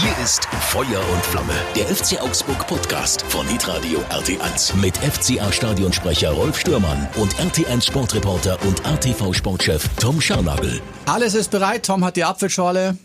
Hier 0.00 0.24
ist 0.24 0.44
Feuer 0.70 1.00
und 1.12 1.26
Flamme, 1.26 1.54
der 1.74 1.86
FC 1.88 2.20
Augsburg 2.20 2.68
Podcast 2.68 3.22
von 3.22 3.48
Hitradio 3.48 3.98
RT1 4.10 4.76
mit 4.76 4.96
FCA 4.96 5.50
Stadionsprecher 5.50 6.30
Rolf 6.30 6.60
Stürmann 6.60 7.08
und 7.16 7.34
RT1 7.34 7.86
Sportreporter 7.86 8.62
und 8.62 8.86
ATV 8.86 9.32
Sportchef 9.32 9.88
Tom 9.98 10.20
Scharnagel. 10.20 10.80
Alles 11.06 11.34
ist 11.34 11.50
bereit. 11.50 11.84
Tom 11.84 12.04
hat 12.04 12.14
die 12.14 12.22
Apfelschorle. 12.22 12.96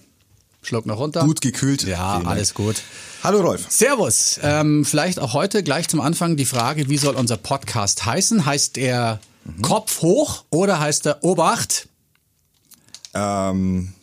Schluck 0.62 0.86
noch 0.86 1.00
runter. 1.00 1.24
Gut 1.26 1.42
gekühlt. 1.42 1.82
Ja, 1.82 2.22
alles 2.26 2.54
gut. 2.54 2.76
Hallo 3.24 3.42
Rolf. 3.42 3.66
Servus. 3.70 4.40
Ähm, 4.44 4.86
vielleicht 4.86 5.20
auch 5.20 5.34
heute 5.34 5.64
gleich 5.64 5.88
zum 5.88 6.00
Anfang 6.00 6.36
die 6.38 6.46
Frage, 6.46 6.90
wie 6.90 6.98
soll 7.00 7.16
unser 7.16 7.38
Podcast 7.38 8.06
heißen? 8.06 8.46
Heißt 8.46 8.78
er 8.78 9.20
mhm. 9.46 9.64
Kopf 9.64 10.04
hoch 10.04 10.44
oder 10.52 10.80
heißt 10.80 11.08
er 11.08 11.24
Obacht? 11.24 11.88
Ähm, 13.16 13.96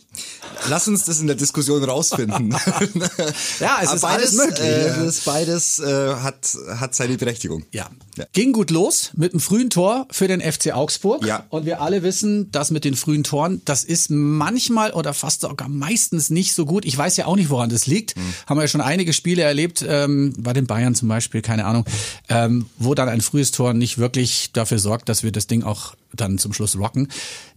Lass 0.69 0.87
uns 0.87 1.05
das 1.05 1.19
in 1.19 1.27
der 1.27 1.35
Diskussion 1.35 1.83
rausfinden. 1.83 2.51
ja, 3.59 3.79
es 3.81 3.93
ist 3.93 4.01
beides, 4.01 4.03
alles 4.03 4.33
möglich. 4.33 4.59
Äh, 4.59 5.07
ist 5.07 5.25
beides 5.25 5.79
äh, 5.79 6.15
hat, 6.15 6.57
hat 6.75 6.95
seine 6.95 7.17
Berechtigung. 7.17 7.63
Ja. 7.71 7.89
ja. 8.17 8.25
Ging 8.33 8.53
gut 8.53 8.71
los 8.71 9.11
mit 9.15 9.33
einem 9.33 9.39
frühen 9.39 9.69
Tor 9.69 10.07
für 10.11 10.27
den 10.27 10.41
FC 10.41 10.73
Augsburg. 10.73 11.25
Ja. 11.25 11.45
Und 11.49 11.65
wir 11.65 11.81
alle 11.81 12.03
wissen, 12.03 12.51
dass 12.51 12.71
mit 12.71 12.85
den 12.85 12.95
frühen 12.95 13.23
Toren, 13.23 13.61
das 13.65 13.83
ist 13.83 14.09
manchmal 14.09 14.91
oder 14.91 15.13
fast 15.13 15.41
sogar 15.41 15.69
meistens 15.69 16.29
nicht 16.29 16.53
so 16.53 16.65
gut. 16.65 16.85
Ich 16.85 16.97
weiß 16.97 17.17
ja 17.17 17.25
auch 17.25 17.35
nicht, 17.35 17.49
woran 17.49 17.69
das 17.69 17.87
liegt. 17.87 18.15
Mhm. 18.15 18.33
Haben 18.47 18.57
wir 18.57 18.63
ja 18.63 18.67
schon 18.67 18.81
einige 18.81 19.13
Spiele 19.13 19.43
erlebt, 19.43 19.83
ähm, 19.87 20.33
bei 20.37 20.53
den 20.53 20.67
Bayern 20.67 20.95
zum 20.95 21.07
Beispiel, 21.07 21.41
keine 21.41 21.65
Ahnung, 21.65 21.85
ähm, 22.29 22.67
wo 22.77 22.95
dann 22.95 23.09
ein 23.09 23.21
frühes 23.21 23.51
Tor 23.51 23.73
nicht 23.73 23.97
wirklich 23.97 24.51
dafür 24.53 24.79
sorgt, 24.79 25.09
dass 25.09 25.23
wir 25.23 25.31
das 25.31 25.47
Ding 25.47 25.63
auch 25.63 25.95
dann 26.13 26.37
zum 26.37 26.53
Schluss 26.53 26.77
rocken. 26.77 27.07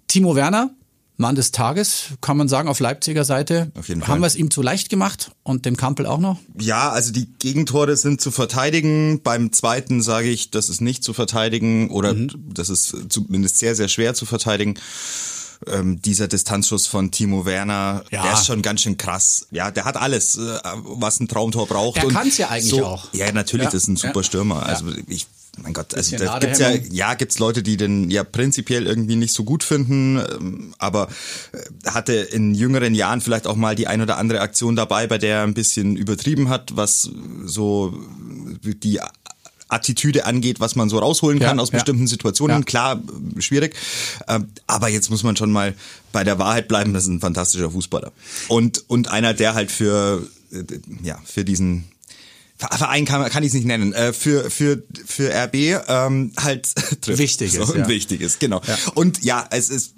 Timo 0.08 0.36
Werner, 0.36 0.70
Mann 1.16 1.36
des 1.36 1.52
Tages, 1.52 2.06
kann 2.20 2.36
man 2.36 2.48
sagen, 2.48 2.68
auf 2.68 2.80
Leipziger 2.80 3.24
Seite. 3.24 3.70
Auf 3.78 3.88
jeden 3.88 4.00
Fall. 4.00 4.08
Haben 4.08 4.20
wir 4.22 4.26
es 4.26 4.34
ihm 4.34 4.50
zu 4.50 4.62
leicht 4.62 4.88
gemacht 4.88 5.30
und 5.44 5.64
dem 5.64 5.76
Kampel 5.76 6.06
auch 6.06 6.18
noch? 6.18 6.38
Ja, 6.58 6.90
also 6.90 7.12
die 7.12 7.26
Gegentore 7.38 7.96
sind 7.96 8.20
zu 8.20 8.32
verteidigen. 8.32 9.20
Beim 9.22 9.52
zweiten 9.52 10.02
sage 10.02 10.28
ich, 10.28 10.50
das 10.50 10.68
ist 10.68 10.80
nicht 10.80 11.04
zu 11.04 11.12
verteidigen 11.12 11.90
oder 11.90 12.14
mhm. 12.14 12.30
das 12.52 12.68
ist 12.68 12.96
zumindest 13.10 13.58
sehr, 13.58 13.76
sehr 13.76 13.88
schwer 13.88 14.14
zu 14.14 14.26
verteidigen. 14.26 14.74
Ähm, 15.68 16.02
dieser 16.02 16.26
Distanzschuss 16.26 16.88
von 16.88 17.12
Timo 17.12 17.46
Werner, 17.46 18.04
ja. 18.10 18.22
der 18.22 18.32
ist 18.32 18.46
schon 18.46 18.60
ganz 18.60 18.82
schön 18.82 18.98
krass. 18.98 19.46
Ja, 19.52 19.70
der 19.70 19.84
hat 19.84 19.96
alles, 19.96 20.36
äh, 20.36 20.58
was 20.74 21.20
ein 21.20 21.28
Traumtor 21.28 21.68
braucht. 21.68 21.96
Er 21.96 22.08
kann 22.08 22.26
es 22.26 22.38
ja 22.38 22.48
eigentlich 22.48 22.70
so, 22.70 22.84
auch. 22.84 23.06
Ja, 23.12 23.30
natürlich, 23.30 23.66
ja. 23.66 23.70
das 23.70 23.84
ist 23.84 23.88
ein 23.88 23.96
super 23.96 24.24
Stürmer. 24.24 24.66
Also 24.66 24.86
ich 25.06 25.26
mein 25.62 25.72
Gott, 25.72 25.94
also 25.94 26.16
da 26.16 26.38
gibt's 26.38 26.58
ja, 26.58 26.70
ja, 26.70 27.14
gibt's 27.14 27.38
Leute, 27.38 27.62
die 27.62 27.76
den 27.76 28.10
ja 28.10 28.24
prinzipiell 28.24 28.86
irgendwie 28.86 29.16
nicht 29.16 29.32
so 29.32 29.44
gut 29.44 29.62
finden, 29.62 30.18
ähm, 30.18 30.74
aber 30.78 31.08
äh, 31.52 31.90
hatte 31.90 32.12
in 32.12 32.54
jüngeren 32.54 32.94
Jahren 32.94 33.20
vielleicht 33.20 33.46
auch 33.46 33.56
mal 33.56 33.74
die 33.74 33.86
ein 33.86 34.00
oder 34.00 34.18
andere 34.18 34.40
Aktion 34.40 34.76
dabei, 34.76 35.06
bei 35.06 35.18
der 35.18 35.36
er 35.36 35.42
ein 35.42 35.54
bisschen 35.54 35.96
übertrieben 35.96 36.48
hat, 36.48 36.76
was 36.76 37.10
so 37.44 37.94
die 38.62 39.00
Attitüde 39.68 40.26
angeht, 40.26 40.60
was 40.60 40.76
man 40.76 40.88
so 40.88 40.98
rausholen 40.98 41.38
kann 41.38 41.56
ja, 41.56 41.62
aus 41.62 41.70
bestimmten 41.70 42.06
Situationen. 42.06 42.58
Ja. 42.58 42.64
Klar, 42.64 43.02
schwierig. 43.38 43.74
Ähm, 44.28 44.48
aber 44.66 44.88
jetzt 44.88 45.10
muss 45.10 45.22
man 45.22 45.36
schon 45.36 45.50
mal 45.50 45.74
bei 46.12 46.22
der 46.22 46.38
Wahrheit 46.38 46.68
bleiben, 46.68 46.92
das 46.92 47.04
ist 47.04 47.10
ein 47.10 47.20
fantastischer 47.20 47.70
Fußballer. 47.70 48.12
Und, 48.48 48.84
und 48.88 49.08
einer, 49.10 49.34
der 49.34 49.54
halt 49.54 49.72
für, 49.72 50.26
äh, 50.52 50.62
ja, 51.02 51.18
für 51.24 51.44
diesen 51.44 51.84
Verein 52.72 53.04
kann, 53.04 53.28
kann 53.30 53.42
ich 53.42 53.48
es 53.48 53.54
nicht 53.54 53.66
nennen, 53.66 53.92
äh, 53.92 54.12
für, 54.12 54.50
für, 54.50 54.82
für 55.06 55.30
RB 55.32 55.54
ähm, 55.88 56.32
halt 56.36 56.74
trifft. 57.00 57.18
Wichtiges. 57.18 57.68
So, 57.68 57.74
ja. 57.74 57.88
Wichtiges, 57.88 58.38
genau. 58.38 58.60
Ja. 58.66 58.76
Und 58.94 59.22
ja, 59.22 59.46
es 59.50 59.70
ist, 59.70 59.94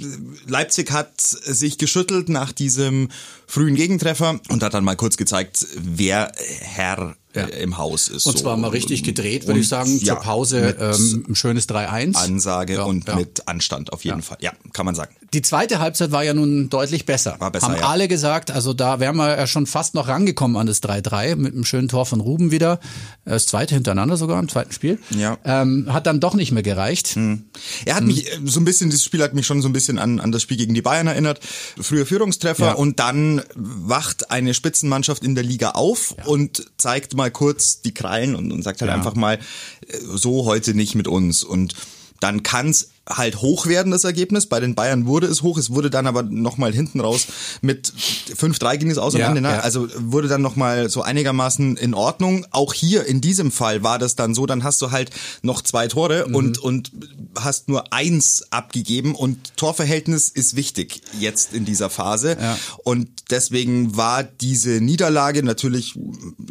Leipzig 0.46 0.90
hat 0.90 1.20
sich 1.20 1.78
geschüttelt 1.78 2.28
nach 2.28 2.52
diesem 2.52 3.08
frühen 3.46 3.74
Gegentreffer 3.74 4.40
und 4.48 4.62
hat 4.62 4.74
dann 4.74 4.84
mal 4.84 4.96
kurz 4.96 5.16
gezeigt, 5.16 5.66
wer 5.76 6.32
Herr 6.60 7.16
ja. 7.34 7.44
Äh, 7.44 7.62
im 7.62 7.76
Haus 7.76 8.08
ist. 8.08 8.26
Und 8.26 8.38
zwar 8.38 8.56
mal 8.56 8.68
richtig 8.68 9.02
gedreht, 9.02 9.46
würde 9.46 9.60
ich 9.60 9.68
sagen. 9.68 10.00
Zur 10.00 10.16
Pause 10.16 10.76
ähm, 10.80 11.26
ein 11.28 11.34
schönes 11.34 11.68
3-1. 11.68 12.14
Ansage 12.16 12.74
ja, 12.74 12.84
und 12.84 13.06
ja. 13.06 13.16
mit 13.16 13.46
Anstand 13.46 13.92
auf 13.92 14.04
jeden 14.04 14.22
Fall. 14.22 14.38
Ja, 14.40 14.52
kann 14.72 14.86
man 14.86 14.94
sagen. 14.94 15.14
Die 15.32 15.42
zweite 15.42 15.78
Halbzeit 15.78 16.12
war 16.12 16.22
ja 16.22 16.34
nun 16.34 16.68
deutlich 16.68 17.06
besser. 17.06 17.36
War 17.38 17.50
besser 17.50 17.68
Haben 17.68 17.76
ja. 17.76 17.88
alle 17.88 18.08
gesagt, 18.08 18.50
also 18.50 18.72
da 18.72 19.00
wären 19.00 19.16
wir 19.16 19.36
ja 19.36 19.46
schon 19.46 19.66
fast 19.66 19.94
noch 19.94 20.08
rangekommen 20.08 20.56
an 20.56 20.66
das 20.66 20.82
3-3 20.82 21.36
mit 21.36 21.54
einem 21.54 21.64
schönen 21.64 21.88
Tor 21.88 22.06
von 22.06 22.20
Ruben 22.20 22.50
wieder. 22.50 22.80
Das 23.24 23.46
zweite 23.46 23.74
hintereinander 23.74 24.16
sogar 24.16 24.38
im 24.38 24.48
zweiten 24.48 24.72
Spiel. 24.72 24.98
Ja. 25.10 25.38
Ähm, 25.44 25.92
hat 25.92 26.06
dann 26.06 26.20
doch 26.20 26.34
nicht 26.34 26.52
mehr 26.52 26.62
gereicht. 26.62 27.08
Hm. 27.08 27.44
Er 27.84 27.96
hat 27.96 28.02
hm. 28.02 28.08
mich 28.08 28.30
äh, 28.30 28.38
so 28.44 28.60
ein 28.60 28.64
bisschen, 28.64 28.90
dieses 28.90 29.04
Spiel 29.04 29.22
hat 29.22 29.34
mich 29.34 29.46
schon 29.46 29.62
so 29.62 29.68
ein 29.68 29.72
bisschen 29.72 29.98
an, 29.98 30.20
an 30.20 30.32
das 30.32 30.42
Spiel 30.42 30.56
gegen 30.56 30.74
die 30.74 30.82
Bayern 30.82 31.06
erinnert. 31.06 31.40
Früher 31.80 32.06
Führungstreffer 32.06 32.78
und 32.78 33.00
dann 33.00 33.42
wacht 33.54 34.30
eine 34.30 34.54
Spitzenmannschaft 34.54 35.24
in 35.24 35.34
der 35.34 35.44
Liga 35.44 35.70
auf 35.70 36.14
und 36.24 36.70
zeigt 36.76 37.14
mal 37.14 37.30
kurz 37.30 37.82
die 37.82 37.94
Krallen 37.94 38.36
und, 38.36 38.52
und 38.52 38.62
sagt 38.62 38.80
halt 38.80 38.90
einfach 38.90 39.14
mal, 39.14 39.34
äh, 39.34 39.98
so 39.98 40.44
heute 40.44 40.74
nicht 40.74 40.94
mit 40.94 41.08
uns. 41.08 41.42
Und 41.42 41.74
dann 42.20 42.42
kann's 42.42 42.90
halt 43.08 43.40
hoch 43.40 43.66
werden, 43.66 43.92
das 43.92 44.04
Ergebnis. 44.04 44.46
Bei 44.46 44.60
den 44.60 44.74
Bayern 44.74 45.06
wurde 45.06 45.26
es 45.26 45.42
hoch, 45.42 45.58
es 45.58 45.70
wurde 45.70 45.90
dann 45.90 46.06
aber 46.06 46.22
nochmal 46.22 46.72
hinten 46.72 47.00
raus 47.00 47.26
mit 47.60 47.92
5-3 47.96 48.76
ging 48.78 48.90
es 48.90 48.98
aus 48.98 49.14
am 49.14 49.20
ja, 49.20 49.28
Ende, 49.28 49.40
ne? 49.40 49.50
Ja. 49.50 49.60
Also 49.60 49.88
wurde 49.96 50.28
dann 50.28 50.42
nochmal 50.42 50.88
so 50.88 51.02
einigermaßen 51.02 51.76
in 51.76 51.94
Ordnung. 51.94 52.46
Auch 52.50 52.74
hier 52.74 53.06
in 53.06 53.20
diesem 53.20 53.50
Fall 53.50 53.82
war 53.82 53.98
das 53.98 54.16
dann 54.16 54.34
so, 54.34 54.46
dann 54.46 54.64
hast 54.64 54.82
du 54.82 54.90
halt 54.90 55.10
noch 55.42 55.62
zwei 55.62 55.88
Tore 55.88 56.26
mhm. 56.26 56.34
und, 56.34 56.58
und 56.58 56.92
hast 57.38 57.68
nur 57.68 57.92
eins 57.92 58.44
abgegeben 58.50 59.14
und 59.14 59.56
Torverhältnis 59.56 60.28
ist 60.28 60.56
wichtig 60.56 61.02
jetzt 61.18 61.52
in 61.52 61.64
dieser 61.64 61.90
Phase. 61.90 62.36
Ja. 62.40 62.58
Und 62.84 63.08
deswegen 63.30 63.96
war 63.96 64.24
diese 64.24 64.80
Niederlage 64.80 65.42
natürlich 65.42 65.98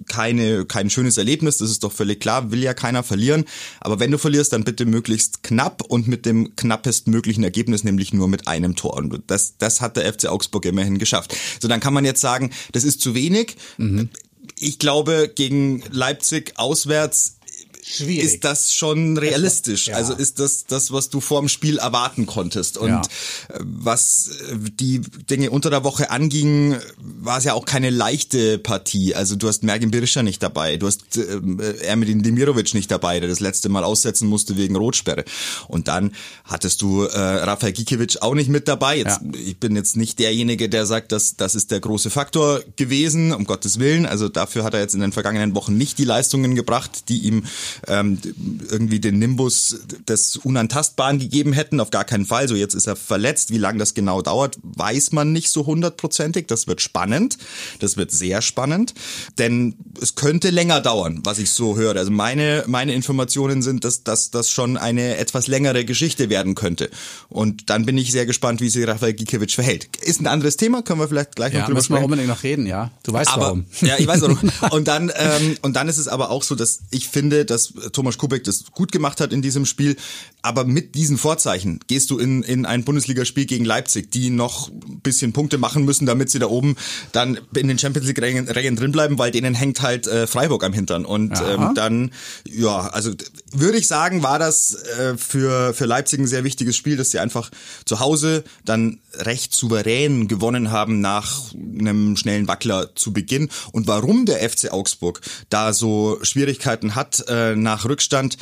keine, 0.07 0.65
kein 0.65 0.89
schönes 0.89 1.17
Erlebnis, 1.17 1.57
das 1.57 1.69
ist 1.69 1.83
doch 1.83 1.91
völlig 1.91 2.19
klar, 2.19 2.51
will 2.51 2.63
ja 2.63 2.73
keiner 2.73 3.03
verlieren. 3.03 3.45
Aber 3.81 3.99
wenn 3.99 4.11
du 4.11 4.17
verlierst, 4.17 4.53
dann 4.53 4.63
bitte 4.63 4.85
möglichst 4.85 5.43
knapp 5.43 5.81
und 5.81 6.07
mit 6.07 6.25
dem 6.25 6.44
knappestmöglichen 6.55 7.43
Ergebnis, 7.43 7.83
nämlich 7.83 8.13
nur 8.13 8.27
mit 8.27 8.47
einem 8.47 8.75
Tor. 8.75 8.95
Und 8.95 9.23
das, 9.27 9.57
das 9.57 9.81
hat 9.81 9.97
der 9.97 10.11
FC 10.11 10.27
Augsburg 10.27 10.65
immerhin 10.65 10.97
geschafft. 10.97 11.35
So, 11.59 11.67
dann 11.67 11.79
kann 11.79 11.93
man 11.93 12.05
jetzt 12.05 12.21
sagen, 12.21 12.51
das 12.71 12.83
ist 12.83 13.01
zu 13.01 13.15
wenig. 13.15 13.55
Mhm. 13.77 14.09
Ich 14.57 14.79
glaube, 14.79 15.31
gegen 15.33 15.83
Leipzig 15.91 16.53
auswärts 16.57 17.37
Schwierig. 17.87 18.23
ist 18.23 18.43
das 18.43 18.73
schon 18.73 19.15
realistisch. 19.15 19.87
Ja. 19.87 19.95
Also 19.95 20.13
ist 20.13 20.39
das 20.39 20.65
das, 20.65 20.91
was 20.91 21.09
du 21.09 21.21
vor 21.21 21.39
dem 21.39 21.49
Spiel 21.49 21.77
erwarten 21.77 22.25
konntest. 22.25 22.79
Und 22.79 22.89
ja. 22.89 23.01
Äh, 23.49 23.59
was 23.61 24.29
äh, 24.51 24.57
die 24.79 25.01
Dinge 25.01 25.51
unter 25.51 25.69
der 25.69 25.83
Woche 25.83 26.09
anging, 26.09 26.77
war 26.97 27.37
es 27.37 27.43
ja 27.43 27.53
auch 27.53 27.65
keine 27.65 27.91
leichte 27.91 28.57
Partie. 28.57 29.13
Also 29.13 29.35
du 29.35 29.47
hast 29.47 29.63
Mergin 29.63 29.91
Birischer 29.91 30.23
nicht 30.23 30.41
dabei, 30.41 30.77
du 30.77 30.87
hast 30.87 31.17
äh, 31.17 31.85
Ermedin 31.85 32.23
Demirovic 32.23 32.73
nicht 32.73 32.89
dabei, 32.89 33.19
der 33.19 33.29
das 33.29 33.39
letzte 33.39 33.69
Mal 33.69 33.83
aussetzen 33.83 34.27
musste 34.27 34.57
wegen 34.57 34.75
Rotsperre. 34.75 35.23
Und 35.67 35.87
dann 35.87 36.15
hattest 36.43 36.81
du 36.81 37.03
äh, 37.03 37.19
Rafael 37.19 37.73
Gikiewicz 37.73 38.17
auch 38.17 38.33
nicht 38.33 38.49
mit 38.49 38.67
dabei. 38.67 38.97
Jetzt, 38.97 39.21
ja. 39.21 39.39
Ich 39.45 39.57
bin 39.57 39.75
jetzt 39.75 39.95
nicht 39.95 40.17
derjenige, 40.17 40.69
der 40.69 40.87
sagt, 40.87 41.11
dass 41.11 41.35
das 41.35 41.53
ist 41.53 41.69
der 41.69 41.81
große 41.81 42.09
Faktor 42.09 42.61
gewesen, 42.77 43.31
um 43.31 43.45
Gottes 43.45 43.77
Willen. 43.77 44.07
Also 44.07 44.27
dafür 44.27 44.63
hat 44.63 44.73
er 44.73 44.79
jetzt 44.79 44.95
in 44.95 45.01
den 45.01 45.11
vergangenen 45.11 45.53
Wochen 45.53 45.77
nicht 45.77 45.99
die 45.99 46.03
Leistungen 46.03 46.55
gebracht, 46.55 47.09
die 47.09 47.19
ihm 47.19 47.43
ähm, 47.87 48.19
irgendwie 48.69 48.99
den 48.99 49.19
Nimbus 49.19 49.79
des 50.07 50.37
Unantastbaren 50.37 51.19
gegeben 51.19 51.53
hätten. 51.53 51.79
Auf 51.79 51.91
gar 51.91 52.05
keinen 52.05 52.25
Fall. 52.25 52.47
So 52.47 52.55
jetzt 52.55 52.75
ist 52.75 52.87
er 52.87 52.95
verletzt. 52.95 53.51
Wie 53.51 53.57
lange 53.57 53.79
das 53.79 53.93
genau 53.93 54.21
dauert, 54.21 54.57
weiß 54.63 55.11
man 55.11 55.31
nicht 55.31 55.49
so 55.49 55.65
hundertprozentig. 55.65 56.47
Das 56.47 56.67
wird 56.67 56.81
spannend. 56.81 57.37
Das 57.79 57.97
wird 57.97 58.11
sehr 58.11 58.41
spannend. 58.41 58.93
Denn 59.37 59.75
es 60.01 60.15
könnte 60.15 60.49
länger 60.49 60.81
dauern, 60.81 61.21
was 61.23 61.39
ich 61.39 61.49
so 61.51 61.77
höre. 61.77 61.95
Also 61.95 62.11
meine, 62.11 62.63
meine 62.67 62.93
Informationen 62.93 63.61
sind, 63.61 63.83
dass, 63.83 64.03
dass 64.03 64.31
das 64.31 64.49
schon 64.49 64.77
eine 64.77 65.17
etwas 65.17 65.47
längere 65.47 65.85
Geschichte 65.85 66.29
werden 66.29 66.55
könnte. 66.55 66.89
Und 67.29 67.69
dann 67.69 67.85
bin 67.85 67.97
ich 67.97 68.11
sehr 68.11 68.25
gespannt, 68.25 68.61
wie 68.61 68.69
sich 68.69 68.87
Rafael 68.87 69.13
Gikiewicz 69.13 69.53
verhält. 69.53 69.95
Ist 70.01 70.21
ein 70.21 70.27
anderes 70.27 70.57
Thema, 70.57 70.81
können 70.81 70.99
wir 70.99 71.07
vielleicht 71.07 71.35
gleich 71.35 71.53
ja, 71.53 71.59
noch 71.59 71.67
drüber 71.67 71.81
sprechen. 71.81 71.95
Ja, 71.95 71.99
müssen 71.99 72.01
wir 72.01 72.15
unbedingt 72.15 72.27
noch 72.27 72.43
reden, 72.43 72.65
ja. 72.65 72.91
Du 73.03 73.13
weißt 73.13 73.31
aber, 73.31 73.43
warum. 73.43 73.65
Ja, 73.81 73.95
ich 73.97 74.07
weiß 74.07 74.21
warum. 74.21 74.39
Und 74.71 74.87
dann, 74.87 75.11
ähm, 75.15 75.57
und 75.61 75.75
dann 75.75 75.87
ist 75.87 75.97
es 75.97 76.07
aber 76.07 76.29
auch 76.29 76.43
so, 76.43 76.55
dass 76.55 76.79
ich 76.89 77.07
finde, 77.07 77.45
dass 77.45 77.64
Thomas 77.91 78.17
Kubek 78.17 78.43
das 78.43 78.65
gut 78.71 78.91
gemacht 78.91 79.21
hat 79.21 79.33
in 79.33 79.41
diesem 79.41 79.65
Spiel. 79.65 79.95
Aber 80.41 80.65
mit 80.65 80.95
diesen 80.95 81.17
Vorzeichen 81.17 81.79
gehst 81.87 82.11
du 82.11 82.19
in, 82.19 82.43
in 82.43 82.65
ein 82.65 82.83
Bundesligaspiel 82.83 83.45
gegen 83.45 83.65
Leipzig, 83.65 84.11
die 84.11 84.29
noch 84.29 84.69
ein 84.69 84.99
bisschen 85.01 85.33
Punkte 85.33 85.57
machen 85.57 85.85
müssen, 85.85 86.05
damit 86.05 86.29
sie 86.29 86.39
da 86.39 86.47
oben 86.47 86.75
dann 87.11 87.39
in 87.55 87.67
den 87.67 87.79
Champions 87.79 88.07
League 88.07 88.21
Rängen, 88.21 88.47
Rängen 88.47 88.75
drin 88.75 88.91
bleiben, 88.91 89.17
weil 89.17 89.31
denen 89.31 89.55
hängt 89.55 89.81
halt 89.81 90.07
äh, 90.07 90.27
Freiburg 90.27 90.63
am 90.63 90.73
Hintern. 90.73 91.05
Und 91.05 91.33
ähm, 91.41 91.71
dann, 91.75 92.11
ja, 92.47 92.87
also 92.87 93.11
würde 93.51 93.77
ich 93.77 93.87
sagen, 93.87 94.23
war 94.23 94.39
das 94.39 94.75
äh, 94.75 95.17
für, 95.17 95.73
für 95.73 95.85
Leipzig 95.85 96.19
ein 96.19 96.27
sehr 96.27 96.43
wichtiges 96.43 96.75
Spiel, 96.75 96.97
dass 96.97 97.11
sie 97.11 97.19
einfach 97.19 97.49
zu 97.85 97.99
Hause 97.99 98.43
dann 98.63 98.99
recht 99.13 99.53
souverän 99.53 100.27
gewonnen 100.27 100.71
haben 100.71 101.01
nach 101.01 101.53
einem 101.53 102.17
schnellen 102.17 102.47
Wackler 102.47 102.95
zu 102.95 103.13
Beginn. 103.13 103.49
Und 103.71 103.87
warum 103.87 104.25
der 104.25 104.47
FC 104.47 104.71
Augsburg 104.71 105.21
da 105.49 105.73
so 105.73 106.19
Schwierigkeiten 106.21 106.95
hat 106.95 107.23
äh, 107.27 107.54
nach 107.61 107.85
Rückstand, 107.85 108.37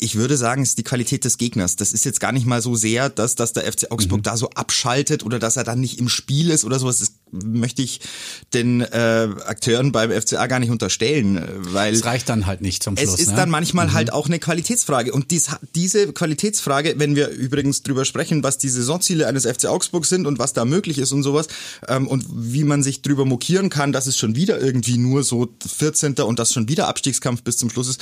ich 0.00 0.14
würde 0.14 0.36
sagen, 0.36 0.62
es 0.62 0.70
ist 0.70 0.78
die 0.78 0.84
Qualität 0.84 1.24
des 1.24 1.38
Gegners. 1.38 1.74
Das 1.74 1.92
ist 1.92 2.04
jetzt 2.04 2.20
gar 2.20 2.30
nicht 2.30 2.46
mal 2.46 2.62
so 2.62 2.76
sehr, 2.76 3.08
dass, 3.08 3.34
dass 3.34 3.52
der 3.52 3.70
FC 3.70 3.90
Augsburg 3.90 4.20
mhm. 4.20 4.22
da 4.22 4.36
so 4.36 4.48
abschaltet 4.50 5.24
oder 5.24 5.38
dass 5.38 5.56
er 5.56 5.64
dann 5.64 5.80
nicht 5.80 5.98
im 5.98 6.08
Spiel 6.08 6.50
ist 6.50 6.64
oder 6.64 6.78
sowas. 6.78 7.00
Das 7.00 7.12
möchte 7.32 7.82
ich 7.82 8.00
den 8.54 8.80
äh, 8.80 9.28
Akteuren 9.44 9.90
beim 9.90 10.10
FCA 10.12 10.46
gar 10.46 10.60
nicht 10.60 10.70
unterstellen, 10.70 11.42
weil 11.58 11.94
es 11.94 12.04
reicht 12.04 12.28
dann 12.28 12.46
halt 12.46 12.60
nicht 12.60 12.82
zum 12.82 12.96
Schluss. 12.96 13.14
Es 13.14 13.20
ist 13.20 13.30
ne? 13.30 13.36
dann 13.36 13.50
manchmal 13.50 13.88
mhm. 13.88 13.92
halt 13.92 14.12
auch 14.12 14.26
eine 14.26 14.38
Qualitätsfrage 14.38 15.12
und 15.12 15.32
dies, 15.32 15.48
diese 15.74 16.12
Qualitätsfrage, 16.12 16.94
wenn 16.98 17.16
wir 17.16 17.30
übrigens 17.30 17.82
drüber 17.82 18.04
sprechen, 18.04 18.44
was 18.44 18.58
die 18.58 18.68
Saisonziele 18.68 19.26
eines 19.26 19.46
FC 19.46 19.66
Augsburg 19.66 20.06
sind 20.06 20.26
und 20.26 20.38
was 20.38 20.52
da 20.52 20.64
möglich 20.64 20.98
ist 20.98 21.10
und 21.10 21.24
sowas 21.24 21.48
ähm, 21.88 22.06
und 22.06 22.24
wie 22.30 22.64
man 22.64 22.84
sich 22.84 23.02
drüber 23.02 23.24
mokieren 23.24 23.68
kann, 23.68 23.92
dass 23.92 24.06
es 24.06 24.16
schon 24.16 24.36
wieder 24.36 24.60
irgendwie 24.60 24.96
nur 24.96 25.24
so 25.24 25.48
14. 25.66 26.14
und 26.14 26.38
das 26.38 26.52
schon 26.52 26.68
wieder 26.68 26.86
Abstiegskampf 26.86 27.42
bis 27.42 27.58
zum 27.58 27.68
Schluss 27.68 27.88
ist 27.88 28.00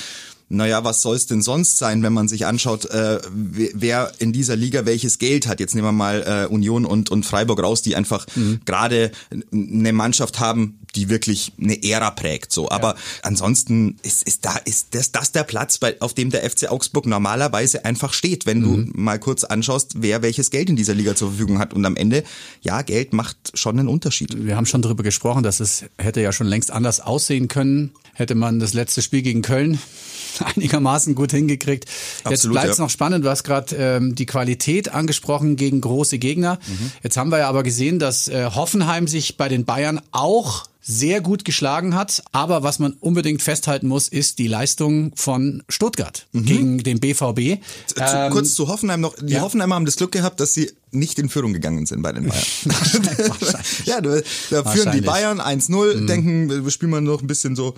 naja, 0.49 0.85
was 0.85 1.03
soll 1.03 1.17
es 1.17 1.27
denn 1.27 1.43
sonst 1.43 1.77
sein, 1.77 2.03
wenn 2.05 2.13
man 2.13 2.29
sich 2.29 2.47
anschaut, 2.47 2.85
äh, 2.87 3.19
wer 3.33 4.13
in 4.19 4.33
dieser 4.33 4.55
Liga 4.55 4.87
welches 4.87 5.19
Geld 5.19 5.49
hat. 5.49 5.59
Jetzt 5.59 5.75
nehmen 5.75 5.89
wir 5.89 5.93
mal 5.93 6.47
äh, 6.49 6.53
Union 6.53 6.85
und, 6.85 7.11
und 7.11 7.27
Freiburg 7.27 7.61
raus, 7.63 7.83
die 7.83 7.97
einfach 7.97 8.27
mhm. 8.37 8.61
gerade 8.65 9.11
eine 9.53 9.93
Mannschaft 9.93 10.39
haben, 10.39 10.79
die 10.95 11.09
wirklich 11.09 11.53
eine 11.61 11.83
Ära 11.83 12.13
prägt. 12.13 12.53
So, 12.53 12.71
aber 12.71 12.95
ja. 12.95 12.97
ansonsten 13.23 13.97
ist, 14.03 14.23
ist 14.23 14.45
da 14.45 14.57
ist 14.65 14.95
das, 14.95 15.11
das 15.11 15.33
der 15.33 15.43
Platz, 15.43 15.79
bei, 15.79 16.01
auf 16.01 16.15
dem 16.15 16.31
der 16.31 16.49
FC 16.49 16.71
Augsburg 16.71 17.07
normalerweise 17.07 17.85
einfach 17.85 18.13
steht, 18.13 18.47
wenn 18.47 18.61
mhm. 18.61 18.93
du 18.93 19.01
mal 19.01 19.19
kurz 19.19 19.43
anschaust, 19.43 19.95
wer 19.97 20.23
welches 20.23 20.51
Geld 20.51 20.71
in 20.71 20.77
dieser 20.77 20.95
Liga 20.95 21.17
zur 21.17 21.31
Verfügung 21.31 21.59
hat. 21.59 21.75
Und 21.75 21.85
am 21.85 21.97
Ende, 21.97 22.23
ja, 22.63 22.83
Geld 22.83 23.13
macht 23.13 23.37
schon 23.55 23.81
einen 23.81 23.89
Unterschied. 23.89 24.47
Wir 24.47 24.57
haben 24.57 24.67
schon 24.67 24.83
darüber 24.83 25.03
gesprochen, 25.03 25.43
dass 25.43 25.59
es 25.59 25.87
hätte 25.99 26.21
ja 26.21 26.33
schon 26.33 26.47
längst 26.47 26.71
anders 26.71 27.01
aussehen 27.01 27.49
können, 27.49 27.93
hätte 28.15 28.37
man 28.37 28.61
das 28.61 28.75
letzte 28.75 29.03
Spiel 29.03 29.23
gegen 29.23 29.43
Köln 29.43 29.81
einigermaßen 30.57 31.15
gut 31.15 31.33
hingekriegt. 31.33 31.87
Absolut, 32.25 32.31
Jetzt 32.31 32.51
bleibt 32.51 32.73
es 32.73 32.79
ja. 32.79 32.85
noch 32.85 32.91
spannend. 32.91 33.25
Du 33.25 33.31
hast 33.31 33.45
gerade 33.45 33.77
ähm, 33.77 34.15
die 34.15 34.27
Qualität 34.27 34.93
angesprochen 34.93 35.57
gegen 35.57 35.81
große 35.81 36.19
Gegner. 36.19 36.59
Mhm. 36.67 36.93
Jetzt 37.03 37.17
haben 37.17 37.31
wir 37.31 37.39
ja 37.39 37.49
aber 37.49 37.63
gesehen, 37.63 37.99
dass 37.99 38.29
äh, 38.29 38.51
Hoffenheim 38.55 39.09
sich 39.09 39.37
bei 39.37 39.49
den 39.49 39.65
Bayern 39.65 40.01
auch 40.13 40.67
sehr 40.89 41.21
gut 41.21 41.45
geschlagen 41.45 41.95
hat. 41.95 42.23
Aber 42.33 42.63
was 42.63 42.79
man 42.79 42.93
unbedingt 42.93 43.43
festhalten 43.43 43.89
muss, 43.89 44.09
ist 44.09 44.39
die 44.39 44.47
Leistung 44.47 45.13
von 45.17 45.65
Stuttgart 45.69 46.27
mhm. 46.33 46.45
gegen 46.45 46.79
den 46.79 47.01
BVB. 47.01 47.61
Zu, 47.87 47.97
ähm, 47.99 48.31
kurz 48.31 48.55
zu 48.55 48.69
Hoffenheim 48.69 49.01
noch. 49.01 49.17
Die 49.21 49.35
ja. 49.35 49.41
Hoffenheimer 49.41 49.75
haben 49.75 49.85
das 49.85 49.97
Glück 49.97 50.13
gehabt, 50.13 50.39
dass 50.39 50.55
sie 50.55 50.71
nicht 50.93 51.19
in 51.19 51.29
Führung 51.29 51.53
gegangen 51.53 51.87
sind 51.87 52.03
bei 52.03 52.13
den 52.13 52.29
Bayern. 52.29 52.45
ja, 53.85 54.01
da, 54.01 54.21
da 54.51 54.65
führen 54.65 54.93
die 54.93 55.01
Bayern 55.01 55.41
1-0, 55.41 55.97
mhm. 55.97 56.07
denken, 56.07 56.65
wir 56.65 56.71
spielen 56.71 56.93
mal 56.93 57.01
noch 57.01 57.21
ein 57.21 57.27
bisschen 57.27 57.57
so 57.57 57.75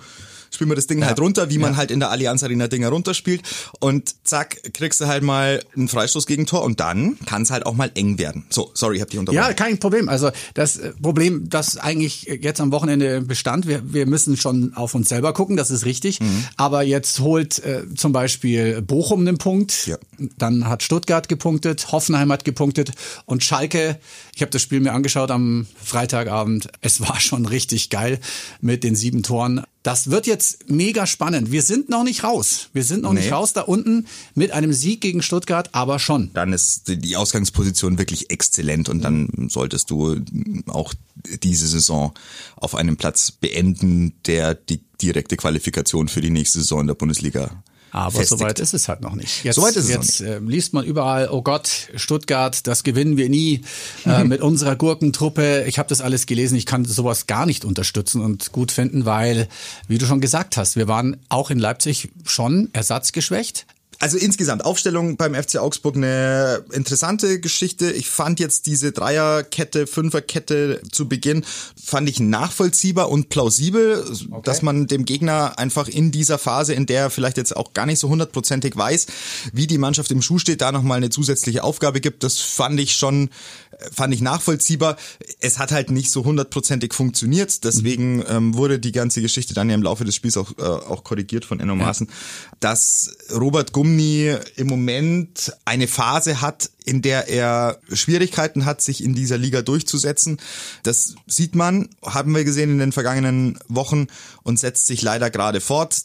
spielen 0.51 0.69
wir 0.69 0.75
das 0.75 0.87
Ding 0.87 0.99
ja. 0.99 1.07
halt 1.07 1.19
runter, 1.19 1.49
wie 1.49 1.57
man 1.57 1.77
halt 1.77 1.91
in 1.91 1.99
der 1.99 2.09
Allianz 2.09 2.43
Arena 2.43 2.67
Dinger 2.67 2.89
runterspielt 2.89 3.41
und 3.79 4.13
zack, 4.23 4.73
kriegst 4.73 5.01
du 5.01 5.07
halt 5.07 5.23
mal 5.23 5.61
einen 5.75 5.87
Freistoß 5.87 6.25
gegen 6.25 6.45
Tor 6.45 6.63
und 6.63 6.79
dann 6.79 7.17
kann 7.25 7.41
es 7.41 7.51
halt 7.51 7.65
auch 7.65 7.75
mal 7.75 7.91
eng 7.95 8.17
werden. 8.17 8.45
So, 8.49 8.71
sorry, 8.73 8.95
ich 8.95 9.01
habe 9.01 9.11
dich 9.11 9.19
unterbrochen. 9.19 9.47
Ja, 9.47 9.53
kein 9.53 9.77
Problem. 9.79 10.09
Also 10.09 10.31
das 10.53 10.77
äh, 10.77 10.93
Problem, 11.01 11.49
das 11.49 11.77
eigentlich 11.77 12.23
jetzt 12.23 12.61
am 12.61 12.71
Wochenende 12.71 13.21
bestand, 13.21 13.67
wir, 13.67 13.93
wir 13.93 14.05
müssen 14.05 14.37
schon 14.37 14.73
auf 14.73 14.95
uns 14.95 15.09
selber 15.09 15.33
gucken, 15.33 15.57
das 15.57 15.71
ist 15.71 15.85
richtig. 15.85 16.19
Mhm. 16.19 16.45
Aber 16.57 16.83
jetzt 16.83 17.19
holt 17.19 17.63
äh, 17.63 17.83
zum 17.95 18.11
Beispiel 18.11 18.81
Bochum 18.81 19.21
einen 19.21 19.37
Punkt, 19.37 19.87
ja. 19.87 19.97
dann 20.37 20.67
hat 20.67 20.83
Stuttgart 20.83 21.27
gepunktet, 21.29 21.91
Hoffenheim 21.91 22.31
hat 22.31 22.45
gepunktet 22.45 22.91
und 23.25 23.43
Schalke, 23.43 23.99
ich 24.35 24.41
habe 24.41 24.51
das 24.51 24.61
Spiel 24.61 24.79
mir 24.79 24.93
angeschaut 24.93 25.31
am 25.31 25.67
Freitagabend, 25.83 26.69
es 26.81 27.01
war 27.01 27.19
schon 27.19 27.45
richtig 27.45 27.89
geil 27.89 28.19
mit 28.61 28.83
den 28.83 28.95
sieben 28.95 29.23
Toren. 29.23 29.63
Das 29.81 30.11
wird 30.11 30.27
jetzt 30.27 30.69
mega 30.69 31.05
spannend. 31.05 31.51
Wir 31.51 31.61
sind 31.61 31.87
noch 31.87 32.03
nicht 32.03 32.23
raus. 32.23 32.69
Wir 32.73 32.83
sind 32.83 33.03
noch 33.03 33.13
nee. 33.13 33.21
nicht 33.21 33.31
raus 33.31 33.53
da 33.53 33.61
unten 33.61 34.07
mit 34.35 34.51
einem 34.51 34.73
Sieg 34.73 34.99
gegen 34.99 35.21
Stuttgart, 35.21 35.69
aber 35.73 35.99
schon. 35.99 36.31
Dann 36.33 36.51
ist 36.51 36.83
die 36.87 37.15
Ausgangsposition 37.15 37.97
wirklich 37.97 38.29
exzellent 38.29 38.89
und 38.89 39.01
dann 39.01 39.47
solltest 39.49 39.89
du 39.89 40.19
auch 40.67 40.93
diese 41.43 41.67
Saison 41.67 42.13
auf 42.57 42.75
einem 42.75 42.97
Platz 42.97 43.31
beenden, 43.31 44.13
der 44.25 44.53
die 44.53 44.81
direkte 45.01 45.37
Qualifikation 45.37 46.09
für 46.09 46.21
die 46.21 46.29
nächste 46.29 46.59
Saison 46.59 46.81
in 46.81 46.87
der 46.87 46.95
Bundesliga 46.95 47.63
aber 47.91 48.11
festigt. 48.11 48.39
soweit 48.39 48.59
ist 48.59 48.73
es 48.73 48.87
halt 48.87 49.01
noch 49.01 49.15
nicht. 49.15 49.43
Jetzt, 49.43 49.55
soweit 49.55 49.75
ist 49.75 49.85
es 49.85 49.89
jetzt 49.89 50.21
äh, 50.21 50.39
liest 50.39 50.73
man 50.73 50.85
überall, 50.85 51.29
oh 51.29 51.41
Gott, 51.41 51.89
Stuttgart, 51.95 52.65
das 52.67 52.83
gewinnen 52.83 53.17
wir 53.17 53.29
nie 53.29 53.61
äh, 54.05 54.23
mit 54.25 54.41
unserer 54.41 54.75
Gurkentruppe. 54.75 55.65
Ich 55.67 55.79
habe 55.79 55.89
das 55.89 56.01
alles 56.01 56.25
gelesen, 56.25 56.55
ich 56.55 56.65
kann 56.65 56.85
sowas 56.85 57.27
gar 57.27 57.45
nicht 57.45 57.65
unterstützen 57.65 58.21
und 58.21 58.51
gut 58.51 58.71
finden, 58.71 59.05
weil, 59.05 59.47
wie 59.87 59.97
du 59.97 60.05
schon 60.05 60.21
gesagt 60.21 60.57
hast, 60.57 60.75
wir 60.75 60.87
waren 60.87 61.17
auch 61.29 61.49
in 61.49 61.59
Leipzig 61.59 62.09
schon 62.25 62.69
ersatzgeschwächt, 62.73 63.65
also 63.99 64.17
insgesamt 64.17 64.63
Aufstellung 64.63 65.17
beim 65.17 65.35
FC 65.35 65.57
Augsburg 65.57 65.97
eine 65.97 66.63
interessante 66.71 67.41
Geschichte. 67.41 67.91
Ich 67.91 68.09
fand 68.09 68.39
jetzt 68.39 68.65
diese 68.65 68.93
Dreierkette, 68.93 69.87
Fünferkette 69.87 70.81
zu 70.89 71.09
Beginn 71.09 71.43
fand 71.81 72.07
ich 72.07 72.21
nachvollziehbar 72.21 73.09
und 73.09 73.27
plausibel, 73.27 74.05
okay. 74.31 74.41
dass 74.45 74.61
man 74.61 74.87
dem 74.87 75.03
Gegner 75.03 75.59
einfach 75.59 75.89
in 75.89 76.11
dieser 76.11 76.37
Phase, 76.37 76.73
in 76.73 76.85
der 76.85 77.01
er 77.01 77.09
vielleicht 77.09 77.37
jetzt 77.37 77.55
auch 77.55 77.73
gar 77.73 77.85
nicht 77.85 77.99
so 77.99 78.07
hundertprozentig 78.07 78.75
weiß, 78.75 79.07
wie 79.51 79.67
die 79.67 79.77
Mannschaft 79.77 80.11
im 80.11 80.21
Schuh 80.21 80.39
steht, 80.39 80.61
da 80.61 80.71
nochmal 80.71 80.97
eine 80.97 81.09
zusätzliche 81.09 81.63
Aufgabe 81.63 81.99
gibt. 81.99 82.23
Das 82.23 82.37
fand 82.37 82.79
ich 82.79 82.95
schon 82.95 83.29
fand 83.91 84.13
ich 84.13 84.21
nachvollziehbar. 84.21 84.97
Es 85.39 85.57
hat 85.57 85.71
halt 85.71 85.91
nicht 85.91 86.11
so 86.11 86.25
hundertprozentig 86.25 86.93
funktioniert, 86.93 87.63
deswegen 87.63 88.23
ähm, 88.27 88.55
wurde 88.55 88.79
die 88.79 88.91
ganze 88.91 89.21
Geschichte 89.21 89.53
dann 89.53 89.69
ja 89.69 89.75
im 89.75 89.83
Laufe 89.83 90.05
des 90.05 90.15
Spiels 90.15 90.37
auch, 90.37 90.51
äh, 90.57 90.61
auch 90.61 91.03
korrigiert 91.03 91.45
von 91.45 91.59
Enno 91.59 91.75
Maaßen, 91.75 92.07
ja. 92.07 92.13
dass 92.59 93.15
Robert 93.33 93.71
Gumni 93.71 94.35
im 94.55 94.67
Moment 94.67 95.53
eine 95.65 95.87
Phase 95.87 96.41
hat, 96.41 96.69
in 96.85 97.01
der 97.01 97.27
er 97.29 97.79
Schwierigkeiten 97.91 98.65
hat, 98.65 98.81
sich 98.81 99.03
in 99.03 99.13
dieser 99.15 99.37
Liga 99.37 99.61
durchzusetzen. 99.61 100.39
Das 100.83 101.15
sieht 101.27 101.55
man, 101.55 101.89
haben 102.03 102.35
wir 102.35 102.43
gesehen 102.43 102.71
in 102.71 102.79
den 102.79 102.91
vergangenen 102.91 103.59
Wochen 103.67 104.07
und 104.43 104.59
setzt 104.59 104.87
sich 104.87 105.01
leider 105.01 105.29
gerade 105.29 105.61
fort. 105.61 106.01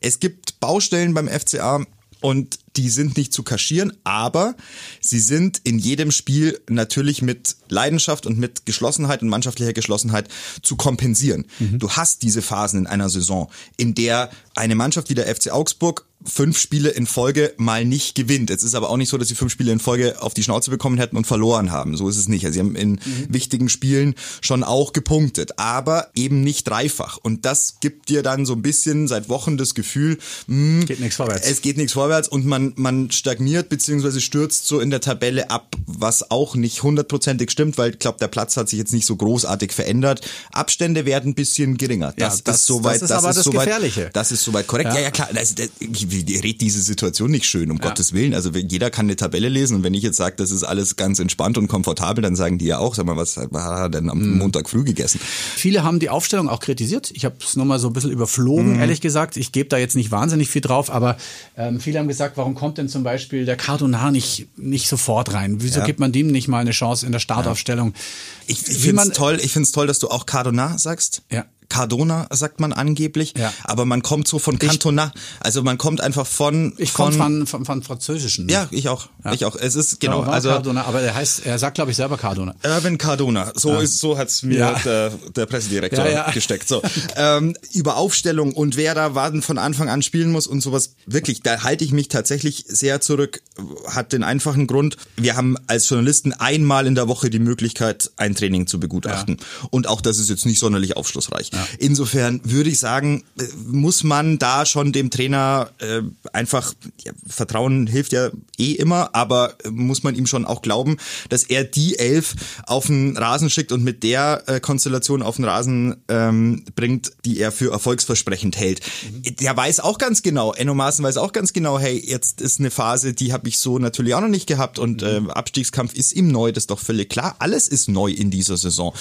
Es 0.00 0.20
gibt 0.20 0.60
Baustellen 0.60 1.12
beim 1.12 1.28
FCA, 1.28 1.84
und 2.20 2.58
die 2.78 2.90
sind 2.90 3.16
nicht 3.16 3.32
zu 3.32 3.42
kaschieren, 3.42 3.92
aber 4.04 4.54
sie 5.00 5.18
sind 5.18 5.60
in 5.64 5.80
jedem 5.80 6.12
Spiel 6.12 6.60
natürlich 6.70 7.22
mit 7.22 7.56
Leidenschaft 7.68 8.24
und 8.24 8.38
mit 8.38 8.66
Geschlossenheit 8.66 9.20
und 9.20 9.28
mannschaftlicher 9.28 9.72
Geschlossenheit 9.72 10.28
zu 10.62 10.76
kompensieren. 10.76 11.46
Mhm. 11.58 11.80
Du 11.80 11.90
hast 11.90 12.22
diese 12.22 12.40
Phasen 12.40 12.80
in 12.80 12.86
einer 12.86 13.10
Saison, 13.10 13.50
in 13.76 13.96
der 13.96 14.30
eine 14.54 14.76
Mannschaft 14.76 15.10
wie 15.10 15.14
der 15.14 15.26
FC 15.26 15.50
Augsburg 15.50 16.06
fünf 16.24 16.58
Spiele 16.58 16.90
in 16.90 17.06
Folge 17.06 17.54
mal 17.58 17.84
nicht 17.84 18.14
gewinnt. 18.14 18.50
Es 18.50 18.62
ist 18.62 18.74
aber 18.74 18.90
auch 18.90 18.96
nicht 18.96 19.08
so, 19.08 19.18
dass 19.18 19.28
sie 19.28 19.34
fünf 19.34 19.52
Spiele 19.52 19.72
in 19.72 19.78
Folge 19.78 20.20
auf 20.20 20.34
die 20.34 20.42
Schnauze 20.42 20.70
bekommen 20.70 20.98
hätten 20.98 21.16
und 21.16 21.26
verloren 21.26 21.70
haben. 21.70 21.96
So 21.96 22.08
ist 22.08 22.16
es 22.16 22.28
nicht. 22.28 22.44
Also 22.44 22.54
sie 22.54 22.60
haben 22.60 22.74
in 22.74 22.92
mhm. 22.92 23.00
wichtigen 23.28 23.68
Spielen 23.68 24.14
schon 24.40 24.64
auch 24.64 24.92
gepunktet, 24.92 25.58
aber 25.58 26.08
eben 26.14 26.42
nicht 26.42 26.68
dreifach. 26.68 27.18
Und 27.18 27.44
das 27.44 27.76
gibt 27.80 28.08
dir 28.08 28.22
dann 28.22 28.46
so 28.46 28.54
ein 28.54 28.62
bisschen 28.62 29.06
seit 29.06 29.28
Wochen 29.28 29.56
das 29.56 29.74
Gefühl, 29.74 30.18
mh, 30.48 30.86
geht 30.86 31.00
nichts 31.00 31.16
vorwärts. 31.16 31.48
Es 31.48 31.62
geht 31.62 31.76
nichts 31.76 31.92
vorwärts 31.92 32.28
und 32.28 32.44
man, 32.44 32.72
man 32.76 33.10
stagniert 33.10 33.68
beziehungsweise 33.68 34.20
stürzt 34.20 34.66
so 34.66 34.80
in 34.80 34.90
der 34.90 35.00
Tabelle 35.00 35.50
ab, 35.50 35.76
was 35.86 36.30
auch 36.30 36.56
nicht 36.56 36.82
hundertprozentig 36.82 37.50
stimmt, 37.50 37.78
weil 37.78 37.92
ich 37.92 37.98
glaube, 38.00 38.18
der 38.18 38.28
Platz 38.28 38.56
hat 38.56 38.68
sich 38.68 38.78
jetzt 38.78 38.92
nicht 38.92 39.06
so 39.06 39.14
großartig 39.14 39.72
verändert. 39.72 40.20
Abstände 40.52 41.06
werden 41.06 41.30
ein 41.30 41.34
bisschen 41.34 41.78
geringer. 41.78 42.12
Das, 42.16 42.38
ja, 42.38 42.42
das, 42.44 42.56
ist 42.56 42.66
soweit, 42.66 42.96
das 42.96 43.02
ist 43.02 43.10
das 43.10 43.18
aber 43.18 43.30
ist 43.30 43.36
das 43.36 43.44
soweit, 43.44 43.66
Gefährliche. 43.66 44.10
Das 44.12 44.32
ist 44.32 44.42
soweit 44.42 44.66
korrekt. 44.66 44.90
Ja, 44.90 44.96
ja, 44.96 45.02
ja 45.02 45.10
klar. 45.10 45.28
Das, 45.32 45.54
das, 45.54 45.68
redet 46.10 46.60
diese 46.60 46.82
Situation 46.82 47.30
nicht 47.30 47.46
schön, 47.46 47.70
um 47.70 47.78
ja. 47.78 47.88
Gottes 47.88 48.12
Willen. 48.12 48.34
Also 48.34 48.50
jeder 48.50 48.90
kann 48.90 49.06
eine 49.06 49.16
Tabelle 49.16 49.48
lesen 49.48 49.76
und 49.76 49.82
wenn 49.84 49.94
ich 49.94 50.02
jetzt 50.02 50.16
sage, 50.16 50.36
das 50.36 50.50
ist 50.50 50.64
alles 50.64 50.96
ganz 50.96 51.18
entspannt 51.18 51.58
und 51.58 51.68
komfortabel, 51.68 52.22
dann 52.22 52.36
sagen 52.36 52.58
die 52.58 52.66
ja 52.66 52.78
auch, 52.78 52.94
sag 52.94 53.06
mal, 53.06 53.16
was 53.16 53.36
hat 53.36 53.52
er 53.52 53.88
denn 53.88 54.10
am 54.10 54.18
mhm. 54.18 54.38
Montag 54.38 54.68
früh 54.68 54.84
gegessen? 54.84 55.20
Viele 55.22 55.82
haben 55.82 55.98
die 55.98 56.10
Aufstellung 56.10 56.48
auch 56.48 56.60
kritisiert. 56.60 57.10
Ich 57.14 57.24
habe 57.24 57.36
es 57.40 57.56
nur 57.56 57.66
mal 57.66 57.78
so 57.78 57.88
ein 57.88 57.92
bisschen 57.92 58.10
überflogen, 58.10 58.74
mhm. 58.74 58.80
ehrlich 58.80 59.00
gesagt. 59.00 59.36
Ich 59.36 59.52
gebe 59.52 59.68
da 59.68 59.78
jetzt 59.78 59.96
nicht 59.96 60.10
wahnsinnig 60.10 60.48
viel 60.48 60.62
drauf, 60.62 60.90
aber 60.90 61.16
ähm, 61.56 61.80
viele 61.80 61.98
haben 61.98 62.08
gesagt, 62.08 62.36
warum 62.36 62.54
kommt 62.54 62.78
denn 62.78 62.88
zum 62.88 63.02
Beispiel 63.02 63.44
der 63.44 63.56
Cardona 63.56 64.10
nicht, 64.10 64.48
nicht 64.56 64.88
sofort 64.88 65.32
rein? 65.32 65.56
Wieso 65.60 65.80
ja. 65.80 65.86
gibt 65.86 66.00
man 66.00 66.12
dem 66.12 66.28
nicht 66.28 66.48
mal 66.48 66.60
eine 66.60 66.72
Chance 66.72 67.06
in 67.06 67.12
der 67.12 67.18
Startaufstellung? 67.18 67.88
Ja. 67.88 68.00
Ich, 68.46 68.66
ich 68.66 68.78
finde 68.78 69.02
es 69.02 69.10
toll, 69.10 69.38
ich 69.42 69.52
find's 69.52 69.72
toll, 69.72 69.86
dass 69.86 69.98
du 69.98 70.08
auch 70.08 70.26
Cardona 70.26 70.78
sagst. 70.78 71.22
Ja. 71.30 71.44
Cardona, 71.68 72.26
sagt 72.30 72.60
man 72.60 72.72
angeblich. 72.72 73.34
Ja. 73.36 73.52
Aber 73.64 73.84
man 73.84 74.02
kommt 74.02 74.26
so 74.26 74.38
von 74.38 74.58
Cantona. 74.58 75.12
Also 75.40 75.62
man 75.62 75.78
kommt 75.78 76.00
einfach 76.00 76.26
von. 76.26 76.72
Ich 76.78 76.94
komme 76.94 77.12
von, 77.12 77.46
von, 77.46 77.64
von 77.64 77.82
Französischen. 77.82 78.48
Ja, 78.48 78.68
ich 78.70 78.88
auch. 78.88 79.08
Ja. 79.24 79.32
Ich 79.32 79.44
auch. 79.44 79.54
Es 79.54 79.74
ist 79.74 80.00
genau. 80.00 80.22
Ja, 80.22 80.30
also 80.30 80.48
Cardona, 80.48 80.84
aber 80.84 81.00
er 81.02 81.14
heißt, 81.14 81.44
er 81.44 81.58
sagt, 81.58 81.74
glaube 81.74 81.90
ich, 81.90 81.96
selber 81.96 82.16
Cardona. 82.16 82.54
Irvin 82.62 82.96
Cardona. 82.96 83.52
So 83.54 83.74
ja. 83.74 83.80
ist, 83.80 83.98
so 83.98 84.16
hat's 84.16 84.42
mir 84.42 84.78
der, 84.84 85.12
der 85.36 85.46
Pressedirektor 85.46 86.04
gesteckt. 86.32 86.68
So 86.68 86.82
ähm, 87.16 87.54
über 87.72 87.96
Aufstellung 87.96 88.54
und 88.54 88.76
wer 88.76 88.94
da 88.94 89.14
warten 89.14 89.42
von 89.42 89.58
Anfang 89.58 89.88
an 89.88 90.02
spielen 90.02 90.32
muss 90.32 90.46
und 90.46 90.62
sowas. 90.62 90.94
Wirklich, 91.06 91.42
da 91.42 91.62
halte 91.62 91.84
ich 91.84 91.92
mich 91.92 92.08
tatsächlich 92.08 92.64
sehr 92.66 93.00
zurück. 93.00 93.42
Hat 93.86 94.12
den 94.12 94.22
einfachen 94.24 94.66
Grund: 94.66 94.96
Wir 95.16 95.36
haben 95.36 95.56
als 95.66 95.88
Journalisten 95.88 96.32
einmal 96.32 96.86
in 96.86 96.94
der 96.94 97.08
Woche 97.08 97.28
die 97.28 97.38
Möglichkeit, 97.38 98.10
ein 98.16 98.34
Training 98.34 98.66
zu 98.66 98.80
begutachten. 98.80 99.36
Und 99.70 99.86
auch 99.86 100.00
das 100.00 100.18
ist 100.18 100.30
jetzt 100.30 100.46
nicht 100.46 100.58
sonderlich 100.58 100.96
aufschlussreich. 100.96 101.50
Ja. 101.58 101.68
Insofern 101.78 102.40
würde 102.44 102.70
ich 102.70 102.78
sagen, 102.78 103.24
äh, 103.38 103.44
muss 103.66 104.04
man 104.04 104.38
da 104.38 104.66
schon 104.66 104.92
dem 104.92 105.10
Trainer 105.10 105.70
äh, 105.78 106.02
einfach, 106.32 106.74
ja, 107.04 107.12
Vertrauen 107.26 107.86
hilft 107.86 108.12
ja 108.12 108.30
eh 108.58 108.72
immer, 108.72 109.14
aber 109.14 109.54
äh, 109.64 109.70
muss 109.70 110.02
man 110.02 110.14
ihm 110.14 110.26
schon 110.26 110.44
auch 110.44 110.62
glauben, 110.62 110.98
dass 111.28 111.44
er 111.44 111.64
die 111.64 111.98
Elf 111.98 112.34
auf 112.66 112.86
den 112.86 113.16
Rasen 113.16 113.50
schickt 113.50 113.72
und 113.72 113.82
mit 113.82 114.02
der 114.02 114.42
äh, 114.46 114.60
Konstellation 114.60 115.22
auf 115.22 115.36
den 115.36 115.44
Rasen 115.44 115.96
ähm, 116.08 116.64
bringt, 116.74 117.12
die 117.24 117.40
er 117.40 117.52
für 117.52 117.72
erfolgsversprechend 117.72 118.56
hält. 118.56 118.80
Mhm. 119.12 119.36
Der 119.36 119.56
weiß 119.56 119.80
auch 119.80 119.98
ganz 119.98 120.22
genau, 120.22 120.52
Enno 120.52 120.74
Maaßen 120.74 121.04
weiß 121.04 121.16
auch 121.16 121.32
ganz 121.32 121.52
genau, 121.52 121.78
hey, 121.78 122.02
jetzt 122.04 122.40
ist 122.40 122.60
eine 122.60 122.70
Phase, 122.70 123.14
die 123.14 123.32
habe 123.32 123.48
ich 123.48 123.58
so 123.58 123.78
natürlich 123.78 124.14
auch 124.14 124.20
noch 124.20 124.28
nicht 124.28 124.46
gehabt 124.46 124.78
und 124.78 125.02
mhm. 125.02 125.28
äh, 125.28 125.32
Abstiegskampf 125.32 125.94
ist 125.94 126.12
ihm 126.12 126.28
neu, 126.28 126.52
das 126.52 126.62
ist 126.64 126.70
doch 126.70 126.78
völlig 126.78 127.08
klar. 127.08 127.36
Alles 127.38 127.68
ist 127.68 127.88
neu 127.88 128.10
in 128.10 128.30
dieser 128.30 128.56
Saison. 128.56 128.94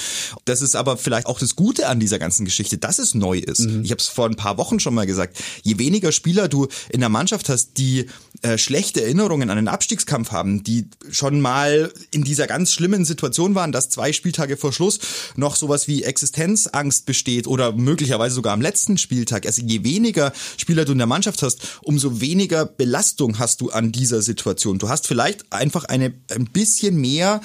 Das 0.45 0.61
ist 0.61 0.75
aber 0.75 0.97
vielleicht 0.97 1.27
auch 1.27 1.39
das 1.39 1.55
Gute 1.55 1.87
an 1.87 1.99
dieser 1.99 2.19
ganzen 2.19 2.45
Geschichte, 2.47 2.77
dass 2.77 2.99
es 2.99 3.13
neu 3.13 3.37
ist. 3.37 3.59
Mhm. 3.59 3.83
Ich 3.83 3.91
habe 3.91 4.01
es 4.01 4.07
vor 4.07 4.25
ein 4.25 4.35
paar 4.35 4.57
Wochen 4.57 4.79
schon 4.79 4.93
mal 4.93 5.05
gesagt. 5.05 5.37
Je 5.63 5.77
weniger 5.77 6.11
Spieler 6.11 6.47
du 6.47 6.67
in 6.89 6.99
der 7.01 7.09
Mannschaft 7.09 7.49
hast, 7.49 7.77
die 7.77 8.07
äh, 8.41 8.57
schlechte 8.57 9.01
Erinnerungen 9.01 9.49
an 9.49 9.57
den 9.57 9.67
Abstiegskampf 9.67 10.31
haben, 10.31 10.63
die 10.63 10.87
schon 11.09 11.41
mal 11.41 11.91
in 12.11 12.23
dieser 12.23 12.47
ganz 12.47 12.71
schlimmen 12.71 13.05
Situation 13.05 13.55
waren, 13.55 13.71
dass 13.71 13.89
zwei 13.89 14.13
Spieltage 14.13 14.57
vor 14.57 14.73
Schluss 14.73 14.99
noch 15.35 15.55
sowas 15.55 15.87
wie 15.87 16.03
Existenzangst 16.03 17.05
besteht 17.05 17.47
oder 17.47 17.71
möglicherweise 17.71 18.35
sogar 18.35 18.53
am 18.53 18.61
letzten 18.61 18.97
Spieltag. 18.97 19.45
Also 19.45 19.61
je 19.61 19.83
weniger 19.83 20.33
Spieler 20.57 20.85
du 20.85 20.91
in 20.91 20.97
der 20.97 21.07
Mannschaft 21.07 21.41
hast, 21.41 21.79
umso 21.81 22.21
weniger 22.21 22.65
Belastung 22.65 23.39
hast 23.39 23.61
du 23.61 23.69
an 23.69 23.91
dieser 23.91 24.21
Situation. 24.21 24.77
Du 24.77 24.89
hast 24.89 25.07
vielleicht 25.07 25.51
einfach 25.51 25.85
eine 25.85 26.13
ein 26.31 26.45
bisschen 26.45 26.97
mehr 26.97 27.41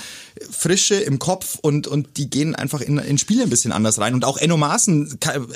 Frische 0.50 0.96
im 0.96 1.18
Kopf 1.18 1.58
und 1.60 1.86
und 1.86 2.16
die 2.16 2.28
gehen 2.28 2.54
einfach 2.54 2.80
in, 2.80 2.98
in 2.98 3.18
Spiele 3.18 3.42
ein 3.42 3.50
bisschen 3.50 3.72
anders 3.72 3.98
rein. 3.98 4.14
Und 4.14 4.24
auch 4.24 4.36
Enno 4.36 4.56
Maaßen 4.56 4.91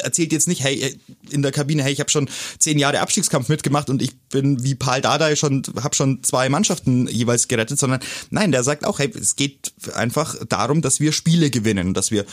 erzählt 0.03 0.33
jetzt 0.33 0.49
nicht, 0.49 0.63
hey 0.63 0.99
in 1.31 1.43
der 1.43 1.53
Kabine, 1.53 1.83
hey 1.83 1.93
ich 1.93 2.01
habe 2.01 2.11
schon 2.11 2.29
zehn 2.59 2.79
Jahre 2.79 3.01
Abstiegskampf 3.01 3.49
mitgemacht 3.49 3.91
und 3.91 4.03
ich 4.03 4.19
bin 4.29 4.63
wie 4.63 4.75
Paul 4.75 5.01
Dardai 5.01 5.37
schon 5.37 5.63
habe 5.83 5.95
schon 5.95 6.23
zwei 6.23 6.49
Mannschaften 6.49 7.07
jeweils 7.09 7.49
gerettet, 7.49 7.79
sondern 7.79 8.01
nein, 8.31 8.53
der 8.53 8.63
sagt 8.63 8.85
auch, 8.85 8.99
hey 8.99 9.13
es 9.15 9.37
geht 9.37 9.73
einfach 9.95 10.37
darum, 10.49 10.83
dass 10.83 11.01
wir 11.01 11.13
Spiele 11.13 11.51
gewinnen 11.51 11.95
dass 11.95 12.11
wir 12.11 12.25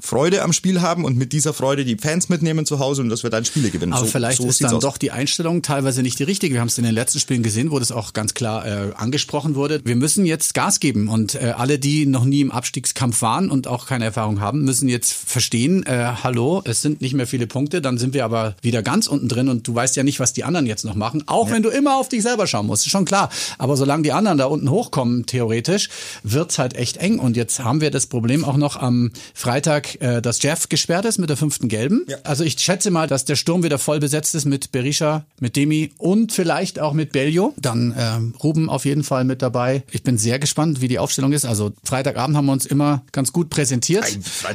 Freude 0.00 0.42
am 0.42 0.52
Spiel 0.52 0.82
haben 0.82 1.04
und 1.04 1.16
mit 1.16 1.32
dieser 1.32 1.54
Freude 1.54 1.84
die 1.84 1.96
Fans 1.96 2.28
mitnehmen 2.28 2.66
zu 2.66 2.78
Hause 2.78 3.02
und 3.02 3.08
dass 3.08 3.22
wir 3.22 3.30
dann 3.30 3.44
Spiele 3.44 3.70
gewinnen. 3.70 3.92
Aber 3.92 4.04
so, 4.04 4.10
vielleicht 4.12 4.42
so 4.42 4.48
ist 4.48 4.62
dann 4.62 4.74
aus. 4.74 4.82
doch 4.82 4.98
die 4.98 5.10
Einstellung 5.10 5.62
teilweise 5.62 6.02
nicht 6.02 6.18
die 6.18 6.24
richtige. 6.24 6.54
Wir 6.54 6.60
haben 6.60 6.68
es 6.68 6.76
in 6.78 6.84
den 6.84 6.94
letzten 6.94 7.18
Spielen 7.18 7.42
gesehen, 7.42 7.70
wo 7.70 7.78
das 7.78 7.92
auch 7.92 8.12
ganz 8.12 8.34
klar 8.34 8.66
äh, 8.66 8.92
angesprochen 8.94 9.54
wurde. 9.54 9.80
Wir 9.84 9.96
müssen 9.96 10.26
jetzt 10.26 10.54
Gas 10.54 10.80
geben 10.80 11.08
und 11.08 11.34
äh, 11.34 11.54
alle, 11.56 11.78
die 11.78 12.06
noch 12.06 12.24
nie 12.24 12.42
im 12.42 12.50
Abstiegskampf 12.50 13.22
waren 13.22 13.50
und 13.50 13.66
auch 13.66 13.86
keine 13.86 14.04
Erfahrung 14.04 14.40
haben, 14.40 14.64
müssen 14.64 14.88
jetzt 14.88 15.12
verstehen, 15.12 15.84
äh, 15.86 16.12
hallo, 16.22 16.62
es 16.64 16.82
sind 16.82 17.00
nicht 17.00 17.14
mehr 17.14 17.26
viele 17.26 17.46
Punkte, 17.46 17.80
dann 17.80 17.96
sind 17.98 18.12
wir 18.12 18.24
aber 18.24 18.54
wieder 18.62 18.82
ganz 18.82 19.06
unten 19.06 19.28
drin 19.28 19.48
und 19.48 19.66
du 19.66 19.74
weißt 19.74 19.96
ja 19.96 20.02
nicht, 20.02 20.20
was 20.20 20.32
die 20.32 20.44
anderen 20.44 20.66
jetzt 20.66 20.84
noch 20.84 20.94
machen, 20.94 21.24
auch 21.26 21.48
ja. 21.48 21.54
wenn 21.54 21.62
du 21.62 21.70
immer 21.70 21.96
auf 21.96 22.08
dich 22.08 22.22
selber 22.22 22.46
schauen 22.46 22.66
musst, 22.66 22.84
ist 22.84 22.92
schon 22.92 23.04
klar. 23.04 23.30
Aber 23.58 23.76
solange 23.76 24.02
die 24.02 24.12
anderen 24.12 24.38
da 24.38 24.44
unten 24.44 24.70
hochkommen, 24.70 25.26
theoretisch, 25.26 25.88
wird's 26.22 26.58
halt 26.58 26.74
echt 26.74 26.98
eng 26.98 27.18
und 27.18 27.36
jetzt 27.36 27.64
haben 27.64 27.80
wir 27.80 27.90
das 27.90 28.06
Problem 28.06 28.44
auch 28.44 28.56
noch 28.56 28.76
am 28.76 29.10
Freitag 29.34 29.85
äh, 30.00 30.20
dass 30.20 30.42
Jeff 30.42 30.68
gesperrt 30.68 31.04
ist 31.04 31.18
mit 31.18 31.30
der 31.30 31.36
fünften 31.36 31.68
Gelben. 31.68 32.04
Ja. 32.08 32.16
Also 32.24 32.44
ich 32.44 32.58
schätze 32.58 32.90
mal, 32.90 33.06
dass 33.06 33.24
der 33.24 33.36
Sturm 33.36 33.62
wieder 33.62 33.78
voll 33.78 34.00
besetzt 34.00 34.34
ist 34.34 34.44
mit 34.44 34.72
Berisha, 34.72 35.24
mit 35.40 35.56
Demi 35.56 35.92
und 35.98 36.32
vielleicht 36.32 36.78
auch 36.78 36.92
mit 36.92 37.12
Bellio. 37.12 37.54
Dann 37.56 37.94
ähm, 37.96 38.34
Ruben 38.42 38.68
auf 38.68 38.84
jeden 38.84 39.04
Fall 39.04 39.24
mit 39.24 39.42
dabei. 39.42 39.82
Ich 39.90 40.02
bin 40.02 40.18
sehr 40.18 40.38
gespannt, 40.38 40.80
wie 40.80 40.88
die 40.88 40.98
Aufstellung 40.98 41.32
ist. 41.32 41.44
Also 41.44 41.72
Freitagabend 41.84 42.36
haben 42.36 42.46
wir 42.46 42.52
uns 42.52 42.66
immer 42.66 43.02
ganz 43.12 43.32
gut 43.32 43.50
präsentiert. 43.50 44.04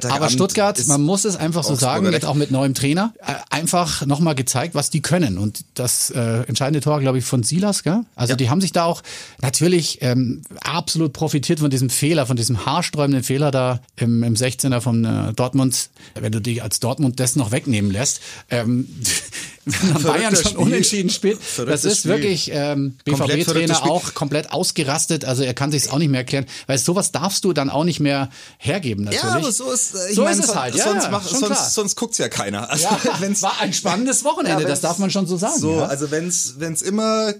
Aber 0.09 0.29
Stuttgart, 0.29 0.79
man 0.87 1.01
muss 1.01 1.25
es 1.25 1.35
einfach 1.35 1.63
so 1.63 1.75
sagen, 1.75 2.11
jetzt 2.11 2.25
auch 2.25 2.35
mit 2.35 2.51
neuem 2.51 2.73
Trainer, 2.73 3.13
äh, 3.19 3.33
einfach 3.49 4.05
nochmal 4.05 4.35
gezeigt, 4.35 4.75
was 4.75 4.89
die 4.89 5.01
können. 5.01 5.37
Und 5.37 5.65
das 5.73 6.09
äh, 6.11 6.43
entscheidende 6.43 6.81
Tor, 6.81 6.99
glaube 6.99 7.17
ich, 7.17 7.25
von 7.25 7.43
Silas, 7.43 7.83
gell? 7.83 8.01
Also 8.15 8.31
ja. 8.31 8.37
die 8.37 8.49
haben 8.49 8.61
sich 8.61 8.71
da 8.71 8.85
auch 8.85 9.01
natürlich 9.41 9.99
ähm, 10.01 10.41
absolut 10.61 11.13
profitiert 11.13 11.59
von 11.59 11.69
diesem 11.69 11.89
Fehler, 11.89 12.25
von 12.25 12.37
diesem 12.37 12.65
haarsträubenden 12.65 13.23
Fehler 13.23 13.51
da 13.51 13.79
im, 13.95 14.23
im 14.23 14.35
16er 14.35 14.81
von 14.81 15.05
äh, 15.29 15.33
Dortmund, 15.33 15.89
wenn 16.13 16.31
du 16.31 16.41
dich 16.41 16.63
als 16.63 16.79
Dortmund 16.79 17.19
das 17.19 17.35
noch 17.35 17.51
wegnehmen 17.51 17.91
lässt, 17.91 18.21
ähm, 18.49 18.87
wenn 19.65 19.93
man 19.93 20.03
Bayern 20.03 20.35
schon 20.35 20.45
Spiel. 20.45 20.57
unentschieden 20.57 21.09
spielt, 21.09 21.39
das 21.65 21.85
ist 21.85 21.99
Spiel. 21.99 22.11
wirklich 22.11 22.51
ähm, 22.53 22.97
BVB-Trainer 23.05 23.83
auch 23.83 24.13
komplett 24.13 24.51
ausgerastet. 24.51 25.25
Also 25.25 25.43
er 25.43 25.53
kann 25.53 25.71
sich 25.71 25.91
auch 25.91 25.97
nicht 25.97 26.09
mehr 26.09 26.21
erklären, 26.21 26.45
weil 26.67 26.77
sowas 26.77 27.11
darfst 27.11 27.45
du 27.45 27.53
dann 27.53 27.69
auch 27.69 27.83
nicht 27.83 27.99
mehr 27.99 28.29
hergeben 28.57 29.05
natürlich. 29.05 29.23
Ja, 29.23 29.35
aber 29.35 29.51
so 29.51 29.71
ist, 29.71 29.95
ich 30.09 30.15
so 30.15 30.23
mein, 30.23 30.37
ist 30.37 30.45
es 30.45 30.55
halt. 30.55 30.75
Ja, 30.75 30.83
sonst, 30.85 31.05
ja, 31.05 31.21
sonst, 31.21 31.73
sonst 31.73 31.95
guckt's 31.95 32.17
ja 32.17 32.29
keiner. 32.29 32.69
Also, 32.69 32.85
ja, 32.85 32.99
wenn's, 33.19 33.41
war 33.41 33.59
ein 33.59 33.73
spannendes 33.73 34.23
Wochenende, 34.23 34.63
ja, 34.63 34.67
das 34.67 34.81
darf 34.81 34.97
man 34.97 35.11
schon 35.11 35.27
so 35.27 35.37
sagen. 35.37 35.59
So, 35.59 35.77
ja. 35.77 35.85
also 35.85 36.11
wenn's 36.11 36.55
wenn's 36.57 36.81
immer 36.81 37.33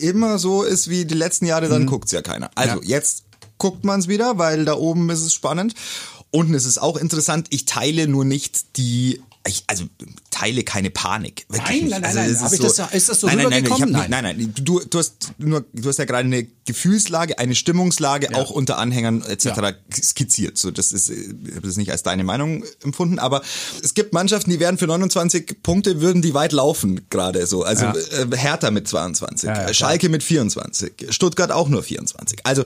immer 0.00 0.38
so 0.38 0.62
ist 0.62 0.88
wie 0.88 1.04
die 1.04 1.14
letzten 1.14 1.46
Jahre, 1.46 1.68
dann 1.68 1.82
mhm. 1.82 1.86
guckt's 1.86 2.12
ja 2.12 2.22
keiner. 2.22 2.50
Also 2.54 2.82
jetzt 2.82 3.24
guckt 3.58 3.84
man's 3.84 4.08
wieder, 4.08 4.38
weil 4.38 4.64
da 4.64 4.74
oben 4.74 5.08
ist 5.10 5.20
es 5.20 5.32
spannend. 5.32 5.74
Und 6.30 6.54
es 6.54 6.64
ist 6.64 6.78
auch 6.78 6.96
interessant, 6.96 7.48
ich 7.50 7.64
teile 7.64 8.06
nur 8.06 8.24
nicht 8.24 8.76
die 8.76 9.20
ich, 9.46 9.64
also 9.68 9.84
teile 10.30 10.64
keine 10.64 10.90
Panik. 10.90 11.46
Nein, 11.48 11.88
nein, 11.88 12.02
nein, 12.02 12.04
also, 12.04 12.18
nein. 12.18 12.30
Ist, 12.30 12.40
so, 12.40 12.62
das, 12.62 12.92
ist 12.92 13.08
das 13.08 13.20
so 13.20 13.26
nein, 13.26 13.38
nein, 13.38 13.48
nein, 13.48 13.64
ich 13.64 13.70
hab, 13.70 13.88
nein, 13.88 14.10
nein, 14.10 14.22
nein. 14.22 14.54
Du, 14.54 14.80
du 14.80 14.98
hast 14.98 15.32
nur, 15.38 15.64
du 15.72 15.88
hast 15.88 15.98
ja 15.98 16.04
gerade 16.04 16.26
eine 16.26 16.46
Gefühlslage, 16.66 17.38
eine 17.38 17.54
Stimmungslage 17.54 18.28
ja. 18.30 18.38
auch 18.38 18.50
unter 18.50 18.76
Anhängern 18.76 19.22
etc. 19.22 19.46
Ja. 19.46 19.72
skizziert. 20.02 20.58
So, 20.58 20.70
das 20.70 20.92
ist, 20.92 21.08
ich 21.08 21.54
habe 21.56 21.66
das 21.66 21.78
nicht 21.78 21.90
als 21.90 22.02
deine 22.02 22.22
Meinung 22.22 22.64
empfunden, 22.82 23.18
aber 23.18 23.40
es 23.82 23.94
gibt 23.94 24.12
Mannschaften, 24.12 24.50
die 24.50 24.60
werden 24.60 24.76
für 24.76 24.86
29 24.86 25.62
Punkte 25.62 26.02
würden 26.02 26.20
die 26.20 26.34
weit 26.34 26.52
laufen 26.52 27.06
gerade 27.08 27.46
so. 27.46 27.62
Also 27.62 27.86
ja. 27.86 27.94
äh, 27.94 28.36
Hertha 28.36 28.70
mit 28.70 28.88
22, 28.88 29.48
ja, 29.48 29.72
Schalke 29.72 30.10
mit 30.10 30.22
24, 30.22 30.92
Stuttgart 31.08 31.50
auch 31.50 31.70
nur 31.70 31.82
24. 31.82 32.40
Also 32.44 32.62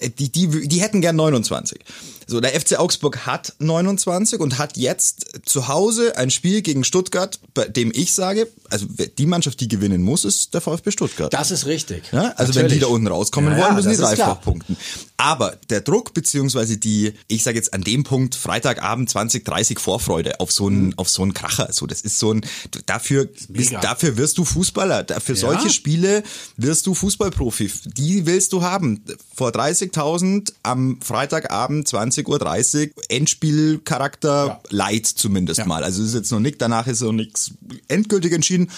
äh, 0.00 0.08
die, 0.08 0.30
die, 0.30 0.68
die 0.68 0.80
hätten 0.80 1.02
gern 1.02 1.16
29. 1.16 1.78
So, 2.26 2.40
der 2.40 2.58
FC 2.58 2.78
Augsburg 2.78 3.26
hat 3.26 3.54
29 3.58 4.40
und 4.40 4.58
hat 4.58 4.76
jetzt 4.76 5.40
zu 5.44 5.68
Hause 5.68 6.16
ein 6.16 6.30
Spiel 6.30 6.62
gegen 6.62 6.84
Stuttgart, 6.84 7.38
bei 7.52 7.66
dem 7.66 7.92
ich 7.94 8.12
sage, 8.12 8.48
also 8.70 8.86
die 9.18 9.26
Mannschaft, 9.26 9.60
die 9.60 9.68
gewinnen 9.68 10.02
muss, 10.02 10.24
ist 10.24 10.54
der 10.54 10.60
VfB 10.60 10.90
Stuttgart. 10.90 11.32
Das 11.32 11.50
ist 11.50 11.66
richtig. 11.66 12.04
Ja? 12.12 12.32
Also 12.36 12.52
Natürlich. 12.52 12.56
wenn 12.56 12.68
die 12.70 12.78
da 12.80 12.86
unten 12.86 13.06
rauskommen 13.06 13.56
ja, 13.56 13.62
wollen, 13.62 13.74
müssen 13.74 13.90
die 13.90 13.96
dreifach 13.96 14.40
punkten. 14.40 14.76
Aber 15.16 15.56
der 15.70 15.80
Druck 15.80 16.14
beziehungsweise 16.14 16.76
die, 16.76 17.12
ich 17.28 17.42
sage 17.42 17.56
jetzt 17.56 17.72
an 17.72 17.82
dem 17.82 18.04
Punkt 18.04 18.34
Freitagabend 18.34 19.10
20, 19.10 19.44
30 19.44 19.78
Vorfreude 19.78 20.40
auf 20.40 20.50
so 20.50 20.66
einen, 20.66 20.86
mhm. 20.86 20.94
auf 20.96 21.08
so 21.08 21.22
einen 21.22 21.34
Kracher. 21.34 21.72
So, 21.72 21.86
das 21.86 22.00
ist 22.00 22.18
so 22.18 22.32
ein, 22.32 22.44
dafür, 22.86 23.28
bist, 23.48 23.72
dafür 23.72 24.16
wirst 24.16 24.38
du 24.38 24.44
Fußballer. 24.44 25.06
Für 25.20 25.32
ja. 25.32 25.38
solche 25.38 25.70
Spiele 25.70 26.22
wirst 26.56 26.86
du 26.86 26.94
Fußballprofi. 26.94 27.70
Die 27.84 28.26
willst 28.26 28.52
du 28.52 28.62
haben. 28.62 29.02
Vor 29.34 29.50
30.000 29.50 30.52
am 30.62 31.00
Freitagabend 31.00 31.86
20 31.86 32.13
20.30 32.22 32.96
Uhr, 32.96 33.02
Endspielcharakter 33.08 34.46
ja. 34.46 34.60
light 34.70 35.06
zumindest 35.06 35.58
ja. 35.58 35.66
mal. 35.66 35.84
Also 35.84 36.02
es 36.02 36.08
ist 36.08 36.14
jetzt 36.14 36.32
noch 36.32 36.40
nicht, 36.40 36.60
danach 36.60 36.86
ist 36.86 37.00
noch 37.00 37.12
nichts 37.12 37.52
endgültig 37.88 38.32
entschieden 38.32 38.70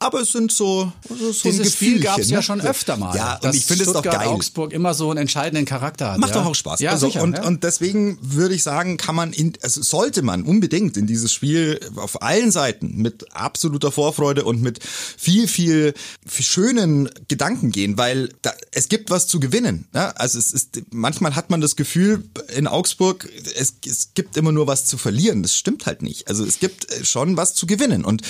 aber 0.00 0.20
es 0.20 0.32
sind 0.32 0.50
so, 0.50 0.92
so, 1.08 1.32
Dieses 1.44 1.72
Spiel 1.72 2.00
gab 2.00 2.18
es 2.18 2.28
ja 2.28 2.38
ne? 2.38 2.42
schon 2.42 2.60
öfter 2.60 2.96
mal. 2.96 3.16
Ja, 3.16 3.38
und 3.42 3.54
ich 3.54 3.64
finde 3.64 3.84
es 3.84 3.92
doch 3.92 4.02
geil. 4.02 4.26
Augsburg 4.26 4.72
immer 4.72 4.92
so 4.92 5.10
einen 5.10 5.20
entscheidenden 5.20 5.66
Charakter 5.66 6.12
hat. 6.12 6.18
Macht 6.18 6.34
ja? 6.34 6.42
doch 6.42 6.50
auch 6.50 6.54
Spaß. 6.54 6.80
Ja, 6.80 6.90
also, 6.90 7.06
sicher, 7.06 7.22
und, 7.22 7.36
ja. 7.36 7.44
und 7.44 7.62
deswegen 7.62 8.18
würde 8.20 8.54
ich 8.54 8.62
sagen, 8.62 8.96
kann 8.96 9.14
man, 9.14 9.32
in, 9.32 9.52
also 9.62 9.82
sollte 9.82 10.22
man 10.22 10.42
unbedingt 10.42 10.96
in 10.96 11.06
dieses 11.06 11.32
Spiel 11.32 11.80
auf 11.96 12.22
allen 12.22 12.50
Seiten 12.50 12.96
mit 12.96 13.34
absoluter 13.34 13.92
Vorfreude 13.92 14.44
und 14.44 14.60
mit 14.60 14.80
viel, 14.82 15.46
viel, 15.46 15.94
viel 16.26 16.44
schönen 16.44 17.08
Gedanken 17.28 17.70
gehen, 17.70 17.96
weil 17.96 18.30
da, 18.42 18.52
es 18.72 18.88
gibt 18.88 19.10
was 19.10 19.28
zu 19.28 19.38
gewinnen. 19.38 19.86
Ja? 19.94 20.10
Also 20.10 20.38
es 20.38 20.52
ist, 20.52 20.82
manchmal 20.90 21.36
hat 21.36 21.50
man 21.50 21.60
das 21.60 21.76
Gefühl 21.76 22.24
in 22.54 22.66
Augsburg, 22.66 23.28
es, 23.56 23.74
es 23.86 24.10
gibt 24.14 24.36
immer 24.36 24.52
nur 24.52 24.66
was 24.66 24.84
zu 24.86 24.98
verlieren. 24.98 25.42
Das 25.42 25.56
stimmt 25.56 25.86
halt 25.86 26.02
nicht. 26.02 26.28
Also 26.28 26.44
es 26.44 26.58
gibt 26.58 26.88
schon 27.04 27.36
was 27.36 27.54
zu 27.54 27.66
gewinnen 27.66 28.04
und 28.04 28.22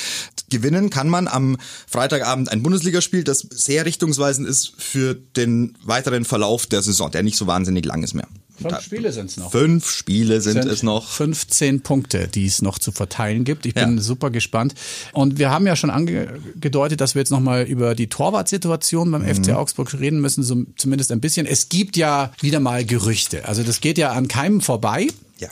gewinnen 0.51 0.91
kann 0.91 1.09
man 1.09 1.27
am 1.27 1.54
Freitagabend 1.87 2.51
ein 2.51 2.63
Bundesligaspiel, 2.63 3.25
das 3.25 3.41
sehr 3.51 3.85
richtungsweisend 3.85 4.49
ist 4.49 4.73
für 4.79 5.15
den 5.15 5.77
weiteren 5.83 6.25
Verlauf 6.25 6.67
der 6.67 6.83
Saison, 6.83 7.11
der 7.11 7.23
nicht 7.23 7.37
so 7.37 7.47
wahnsinnig 7.47 7.85
lang 7.85 8.03
ist 8.03 8.15
mehr. 8.15 8.29
Fünf 8.57 8.81
Spiele 8.83 9.13
sind 9.13 9.31
es 9.31 9.37
noch. 9.37 9.51
Fünf 9.51 9.91
Spiele 9.91 10.41
sind, 10.41 10.63
sind, 10.63 10.71
es 10.71 10.83
noch. 10.83 11.11
15 11.11 11.83
Punkte, 11.83 12.29
die 12.29 12.47
es 12.47 12.63
noch 12.63 12.79
zu 12.79 12.93
verteilen 12.93 13.45
gibt. 13.45 13.67
Ich 13.67 13.75
bin 13.75 13.97
ja. 13.97 14.03
super 14.03 14.31
gespannt. 14.31 14.75
Und 15.13 15.39
wir 15.39 15.51
haben 15.51 15.67
ja 15.67 15.75
schon 15.75 15.91
angedeutet, 15.91 17.01
dass 17.01 17.15
wir 17.15 17.21
jetzt 17.21 17.31
nochmal 17.31 17.65
über 17.65 17.95
die 17.95 18.07
Torwartsituation 18.07 19.11
beim 19.11 19.23
mhm. 19.23 19.35
FC 19.35 19.51
Augsburg 19.51 19.93
reden 19.95 20.21
müssen, 20.21 20.45
so 20.45 20.65
zumindest 20.77 21.11
ein 21.11 21.21
bisschen. 21.21 21.47
Es 21.47 21.69
gibt 21.69 21.97
ja 21.97 22.33
wieder 22.41 22.61
mal 22.61 22.85
Gerüchte. 22.85 23.47
Also 23.49 23.65
das 23.65 23.81
geht 23.81 23.99
ja 23.99 24.13
an 24.13 24.29
keinem 24.29 24.61
vorbei. 24.61 25.09
Ja. 25.39 25.49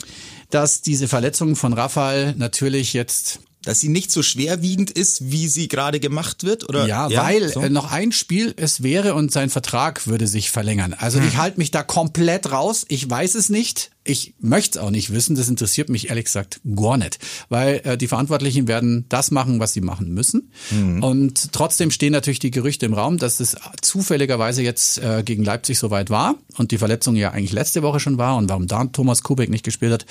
Dass 0.50 0.82
diese 0.82 1.08
Verletzung 1.08 1.56
von 1.56 1.72
Rafael 1.72 2.34
natürlich 2.36 2.92
jetzt 2.92 3.40
dass 3.64 3.80
sie 3.80 3.88
nicht 3.88 4.10
so 4.10 4.22
schwerwiegend 4.22 4.90
ist, 4.90 5.30
wie 5.30 5.48
sie 5.48 5.68
gerade 5.68 6.00
gemacht 6.00 6.44
wird? 6.44 6.68
Oder? 6.68 6.86
Ja, 6.86 7.10
weil 7.10 7.48
so? 7.48 7.60
Äh, 7.60 7.70
noch 7.70 7.90
ein 7.92 8.12
Spiel 8.12 8.54
es 8.56 8.82
wäre 8.82 9.14
und 9.14 9.30
sein 9.30 9.50
Vertrag 9.50 10.06
würde 10.06 10.26
sich 10.26 10.50
verlängern. 10.50 10.94
Also 10.94 11.18
hm. 11.18 11.28
ich 11.28 11.36
halte 11.36 11.58
mich 11.58 11.70
da 11.70 11.82
komplett 11.82 12.50
raus. 12.50 12.84
Ich 12.88 13.08
weiß 13.08 13.34
es 13.36 13.48
nicht. 13.48 13.90
Ich 14.04 14.34
möchte 14.40 14.78
es 14.78 14.84
auch 14.84 14.90
nicht 14.90 15.12
wissen. 15.12 15.36
Das 15.36 15.48
interessiert 15.48 15.88
mich 15.88 16.08
ehrlich 16.08 16.24
gesagt 16.24 16.60
gar 16.74 16.96
nicht. 16.96 17.18
Weil 17.48 17.80
äh, 17.84 17.96
die 17.96 18.08
Verantwortlichen 18.08 18.66
werden 18.66 19.06
das 19.08 19.30
machen, 19.30 19.60
was 19.60 19.72
sie 19.72 19.80
machen 19.80 20.12
müssen. 20.12 20.50
Hm. 20.70 21.02
Und 21.02 21.52
trotzdem 21.52 21.92
stehen 21.92 22.12
natürlich 22.12 22.40
die 22.40 22.50
Gerüchte 22.50 22.86
im 22.86 22.94
Raum, 22.94 23.18
dass 23.18 23.38
es 23.38 23.56
zufälligerweise 23.80 24.62
jetzt 24.62 24.98
äh, 24.98 25.22
gegen 25.24 25.44
Leipzig 25.44 25.78
soweit 25.78 26.10
war 26.10 26.34
und 26.56 26.72
die 26.72 26.78
Verletzung 26.78 27.14
ja 27.14 27.30
eigentlich 27.30 27.52
letzte 27.52 27.82
Woche 27.82 28.00
schon 28.00 28.18
war 28.18 28.36
und 28.36 28.48
warum 28.48 28.66
da 28.66 28.84
Thomas 28.86 29.22
Kubek 29.22 29.50
nicht 29.50 29.64
gespielt 29.64 29.92
hat 29.92 30.06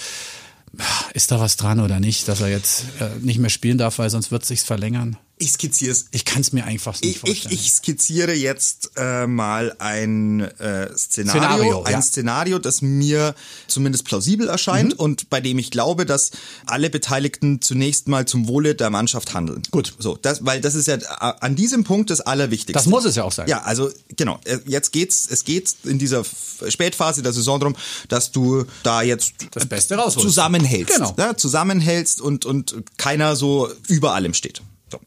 ist 1.13 1.31
da 1.31 1.39
was 1.39 1.57
dran 1.57 1.79
oder 1.79 1.99
nicht, 1.99 2.27
dass 2.27 2.41
er 2.41 2.49
jetzt 2.49 2.85
äh, 2.99 3.09
nicht 3.19 3.39
mehr 3.39 3.49
spielen 3.49 3.77
darf, 3.77 3.99
weil 3.99 4.09
sonst 4.09 4.31
wird 4.31 4.45
sich's 4.45 4.63
verlängern? 4.63 5.17
Ich 5.41 5.53
skizziere 5.53 5.91
es. 5.91 6.05
Ich 6.11 6.23
kann 6.23 6.41
es 6.41 6.53
mir 6.53 6.65
einfach 6.65 6.93
nicht 7.01 7.15
ich, 7.15 7.19
vorstellen. 7.19 7.55
Ich, 7.55 7.61
ich 7.61 7.71
skizziere 7.73 8.33
jetzt 8.33 8.91
äh, 8.95 9.25
mal 9.25 9.75
ein 9.79 10.41
äh, 10.41 10.95
Szenario, 10.95 11.41
Szenario 11.41 11.83
ein 11.83 11.93
ja. 11.93 12.01
Szenario, 12.01 12.59
das 12.59 12.83
mir 12.83 13.33
zumindest 13.65 14.05
plausibel 14.05 14.47
erscheint 14.47 14.93
mhm. 14.93 14.99
und 14.99 15.29
bei 15.31 15.41
dem 15.41 15.57
ich 15.57 15.71
glaube, 15.71 16.05
dass 16.05 16.29
alle 16.67 16.91
Beteiligten 16.91 17.59
zunächst 17.59 18.07
mal 18.07 18.27
zum 18.27 18.47
Wohle 18.47 18.75
der 18.75 18.91
Mannschaft 18.91 19.33
handeln. 19.33 19.63
Gut. 19.71 19.95
So, 19.97 20.15
das, 20.21 20.45
weil 20.45 20.61
das 20.61 20.75
ist 20.75 20.87
ja 20.87 20.97
äh, 20.97 20.99
an 21.39 21.55
diesem 21.55 21.85
Punkt 21.85 22.11
das 22.11 22.21
Allerwichtigste. 22.21 22.73
Das 22.73 22.85
muss 22.85 23.05
es 23.05 23.15
ja 23.15 23.23
auch 23.23 23.31
sein. 23.31 23.47
Ja, 23.47 23.63
also 23.63 23.89
genau. 24.15 24.39
Äh, 24.43 24.59
jetzt 24.67 24.91
geht's, 24.91 25.27
es 25.27 25.43
geht 25.43 25.73
in 25.85 25.97
dieser 25.97 26.23
Spätphase 26.67 27.23
der 27.23 27.33
Saison 27.33 27.59
darum, 27.59 27.75
dass 28.09 28.31
du 28.31 28.65
da 28.83 29.01
jetzt 29.01 29.33
das 29.49 29.65
Beste 29.65 29.95
rausholst. 29.95 30.21
zusammenhältst. 30.21 30.97
Genau. 30.97 31.15
Ja, 31.17 31.35
zusammenhältst 31.35 32.21
und 32.21 32.45
und 32.45 32.75
keiner 32.97 33.35
so 33.35 33.67
über 33.87 34.13
allem 34.13 34.35
steht. 34.35 34.61
So. 34.91 34.99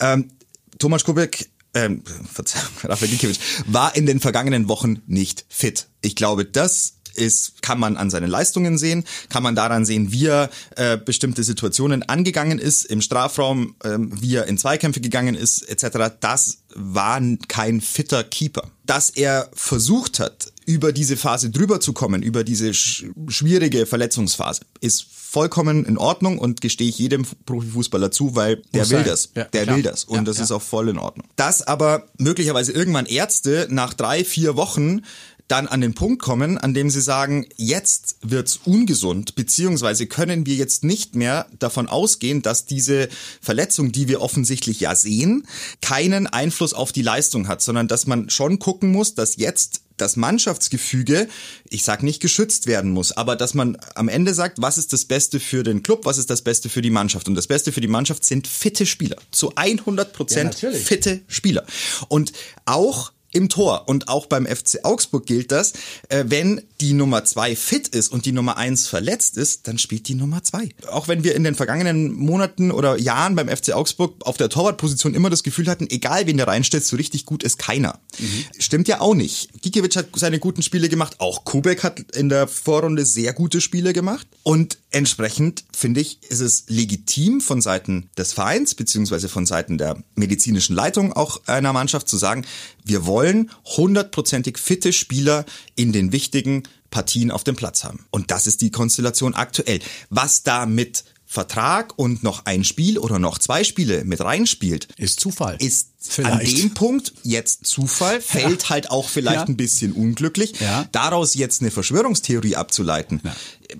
Ähm, 0.00 0.30
Thomas 0.78 1.04
Kubek 1.04 1.48
ähm, 1.74 2.02
Verzeihung, 2.32 2.68
Rafael 2.84 3.10
Gikiewicz, 3.10 3.40
war 3.66 3.94
in 3.96 4.06
den 4.06 4.20
vergangenen 4.20 4.68
Wochen 4.68 5.02
nicht 5.06 5.44
fit. 5.48 5.88
Ich 6.00 6.16
glaube, 6.16 6.44
das 6.44 6.94
ist, 7.14 7.62
kann 7.62 7.78
man 7.78 7.96
an 7.96 8.10
seinen 8.10 8.28
Leistungen 8.28 8.76
sehen, 8.78 9.04
kann 9.28 9.42
man 9.42 9.54
daran 9.54 9.84
sehen, 9.84 10.12
wie 10.12 10.26
er 10.26 10.50
äh, 10.76 10.96
bestimmte 10.96 11.44
Situationen 11.44 12.02
angegangen 12.02 12.58
ist 12.58 12.84
im 12.84 13.00
Strafraum, 13.00 13.76
äh, 13.84 13.96
wie 13.98 14.34
er 14.36 14.46
in 14.46 14.58
Zweikämpfe 14.58 15.00
gegangen 15.00 15.34
ist, 15.34 15.62
etc. 15.62 16.14
Das 16.20 16.63
war 16.74 17.20
kein 17.48 17.80
fitter 17.80 18.24
Keeper. 18.24 18.70
Dass 18.84 19.10
er 19.10 19.50
versucht 19.54 20.20
hat, 20.20 20.52
über 20.66 20.92
diese 20.92 21.16
Phase 21.16 21.50
drüber 21.50 21.80
zu 21.80 21.92
kommen, 21.92 22.22
über 22.22 22.44
diese 22.44 22.74
sch 22.74 23.06
schwierige 23.28 23.86
Verletzungsphase, 23.86 24.62
ist 24.80 25.06
vollkommen 25.34 25.84
in 25.84 25.98
Ordnung 25.98 26.38
und 26.38 26.60
gestehe 26.60 26.88
ich 26.88 26.98
jedem 26.98 27.26
Profifußballer 27.46 28.10
zu, 28.10 28.36
weil 28.36 28.62
der 28.72 28.82
Muss 28.82 28.90
will 28.90 28.98
sein. 28.98 29.06
das. 29.06 29.30
Ja, 29.34 29.44
der 29.44 29.62
klar. 29.64 29.76
will 29.76 29.82
das 29.82 30.04
und 30.04 30.16
ja, 30.16 30.22
das 30.22 30.38
ja. 30.38 30.44
ist 30.44 30.52
auch 30.52 30.62
voll 30.62 30.88
in 30.88 30.98
Ordnung. 30.98 31.26
Dass 31.36 31.62
aber 31.62 32.06
möglicherweise 32.18 32.72
irgendwann 32.72 33.06
Ärzte 33.06 33.66
nach 33.70 33.94
drei, 33.94 34.24
vier 34.24 34.56
Wochen 34.56 35.02
dann 35.48 35.68
an 35.68 35.80
den 35.80 35.94
Punkt 35.94 36.22
kommen, 36.22 36.56
an 36.56 36.72
dem 36.72 36.88
sie 36.88 37.02
sagen, 37.02 37.46
jetzt 37.56 38.16
wird's 38.22 38.60
ungesund, 38.64 39.34
beziehungsweise 39.34 40.06
können 40.06 40.46
wir 40.46 40.54
jetzt 40.54 40.84
nicht 40.84 41.14
mehr 41.14 41.46
davon 41.58 41.86
ausgehen, 41.86 42.40
dass 42.40 42.64
diese 42.64 43.08
Verletzung, 43.42 43.92
die 43.92 44.08
wir 44.08 44.22
offensichtlich 44.22 44.80
ja 44.80 44.94
sehen, 44.94 45.46
keinen 45.82 46.26
Einfluss 46.26 46.72
auf 46.72 46.92
die 46.92 47.02
Leistung 47.02 47.46
hat, 47.46 47.60
sondern 47.60 47.88
dass 47.88 48.06
man 48.06 48.30
schon 48.30 48.58
gucken 48.58 48.90
muss, 48.90 49.14
dass 49.14 49.36
jetzt 49.36 49.82
das 49.96 50.16
Mannschaftsgefüge, 50.16 51.28
ich 51.70 51.84
sag 51.84 52.02
nicht 52.02 52.20
geschützt 52.20 52.66
werden 52.66 52.90
muss, 52.90 53.12
aber 53.12 53.36
dass 53.36 53.54
man 53.54 53.76
am 53.94 54.08
Ende 54.08 54.34
sagt, 54.34 54.60
was 54.60 54.78
ist 54.78 54.92
das 54.92 55.04
Beste 55.04 55.38
für 55.38 55.62
den 55.62 55.82
Club, 55.82 56.04
was 56.04 56.18
ist 56.18 56.30
das 56.30 56.42
Beste 56.42 56.68
für 56.68 56.82
die 56.82 56.90
Mannschaft? 56.90 57.28
Und 57.28 57.34
das 57.34 57.46
Beste 57.46 57.70
für 57.70 57.80
die 57.80 57.88
Mannschaft 57.88 58.24
sind 58.24 58.48
fitte 58.48 58.86
Spieler. 58.86 59.16
Zu 59.30 59.52
100 59.54 60.12
Prozent 60.12 60.62
ja, 60.62 60.72
fitte 60.72 61.20
Spieler. 61.28 61.64
Und 62.08 62.32
auch 62.64 63.12
im 63.34 63.48
Tor. 63.48 63.88
Und 63.88 64.08
auch 64.08 64.26
beim 64.26 64.46
FC 64.46 64.84
Augsburg 64.84 65.26
gilt 65.26 65.52
das, 65.52 65.72
äh, 66.08 66.24
wenn 66.28 66.62
die 66.80 66.92
Nummer 66.92 67.24
zwei 67.24 67.56
fit 67.56 67.88
ist 67.88 68.08
und 68.08 68.26
die 68.26 68.32
Nummer 68.32 68.56
eins 68.56 68.86
verletzt 68.86 69.36
ist, 69.36 69.68
dann 69.68 69.78
spielt 69.78 70.08
die 70.08 70.14
Nummer 70.14 70.42
zwei. 70.42 70.68
Auch 70.90 71.08
wenn 71.08 71.24
wir 71.24 71.34
in 71.34 71.44
den 71.44 71.54
vergangenen 71.54 72.12
Monaten 72.12 72.70
oder 72.70 72.98
Jahren 72.98 73.34
beim 73.34 73.48
FC 73.48 73.72
Augsburg 73.72 74.24
auf 74.26 74.36
der 74.36 74.48
Torwartposition 74.48 75.14
immer 75.14 75.30
das 75.30 75.42
Gefühl 75.42 75.68
hatten, 75.68 75.88
egal 75.90 76.26
wen 76.26 76.36
der 76.36 76.46
reinstellt, 76.46 76.84
so 76.84 76.96
richtig 76.96 77.26
gut 77.26 77.42
ist 77.42 77.58
keiner. 77.58 78.00
Mhm. 78.18 78.44
Stimmt 78.58 78.88
ja 78.88 79.00
auch 79.00 79.14
nicht. 79.14 79.50
Gikiewicz 79.62 79.96
hat 79.96 80.08
seine 80.14 80.38
guten 80.38 80.62
Spiele 80.62 80.88
gemacht, 80.88 81.16
auch 81.18 81.44
Kubek 81.44 81.82
hat 81.82 82.00
in 82.16 82.28
der 82.28 82.48
Vorrunde 82.48 83.04
sehr 83.04 83.32
gute 83.32 83.60
Spiele 83.60 83.92
gemacht. 83.92 84.26
Und 84.42 84.78
entsprechend 84.90 85.64
finde 85.74 86.00
ich, 86.00 86.22
ist 86.28 86.40
es 86.40 86.64
legitim 86.68 87.40
von 87.40 87.60
Seiten 87.60 88.10
des 88.16 88.32
Vereins 88.32 88.74
beziehungsweise 88.74 89.28
von 89.28 89.46
Seiten 89.46 89.78
der 89.78 90.02
medizinischen 90.14 90.76
Leitung 90.76 91.12
auch 91.12 91.40
einer 91.46 91.72
Mannschaft 91.72 92.08
zu 92.08 92.16
sagen, 92.16 92.44
wir 92.84 93.06
wollen 93.06 93.23
hundertprozentig 93.64 94.58
fitte 94.58 94.92
Spieler 94.92 95.44
in 95.76 95.92
den 95.92 96.12
wichtigen 96.12 96.64
Partien 96.90 97.30
auf 97.30 97.44
dem 97.44 97.56
Platz 97.56 97.84
haben. 97.84 98.06
Und 98.10 98.30
das 98.30 98.46
ist 98.46 98.60
die 98.60 98.70
Konstellation 98.70 99.34
aktuell. 99.34 99.80
Was 100.10 100.42
da 100.42 100.66
mit 100.66 101.04
Vertrag 101.26 101.98
und 101.98 102.22
noch 102.22 102.46
ein 102.46 102.62
Spiel 102.62 102.98
oder 102.98 103.18
noch 103.18 103.38
zwei 103.38 103.64
Spiele 103.64 104.04
mit 104.04 104.20
reinspielt, 104.20 104.88
ist 104.96 105.18
Zufall. 105.18 105.56
Ist 105.58 105.88
vielleicht. 105.98 106.32
an 106.32 106.44
dem 106.44 106.74
Punkt 106.74 107.12
jetzt 107.24 107.66
Zufall, 107.66 108.20
fällt 108.20 108.62
ja. 108.62 108.70
halt 108.70 108.90
auch 108.90 109.08
vielleicht 109.08 109.36
ja. 109.36 109.44
ein 109.44 109.56
bisschen 109.56 109.92
unglücklich. 109.92 110.60
Ja. 110.60 110.86
Daraus 110.92 111.34
jetzt 111.34 111.60
eine 111.60 111.72
Verschwörungstheorie 111.72 112.54
abzuleiten, 112.54 113.20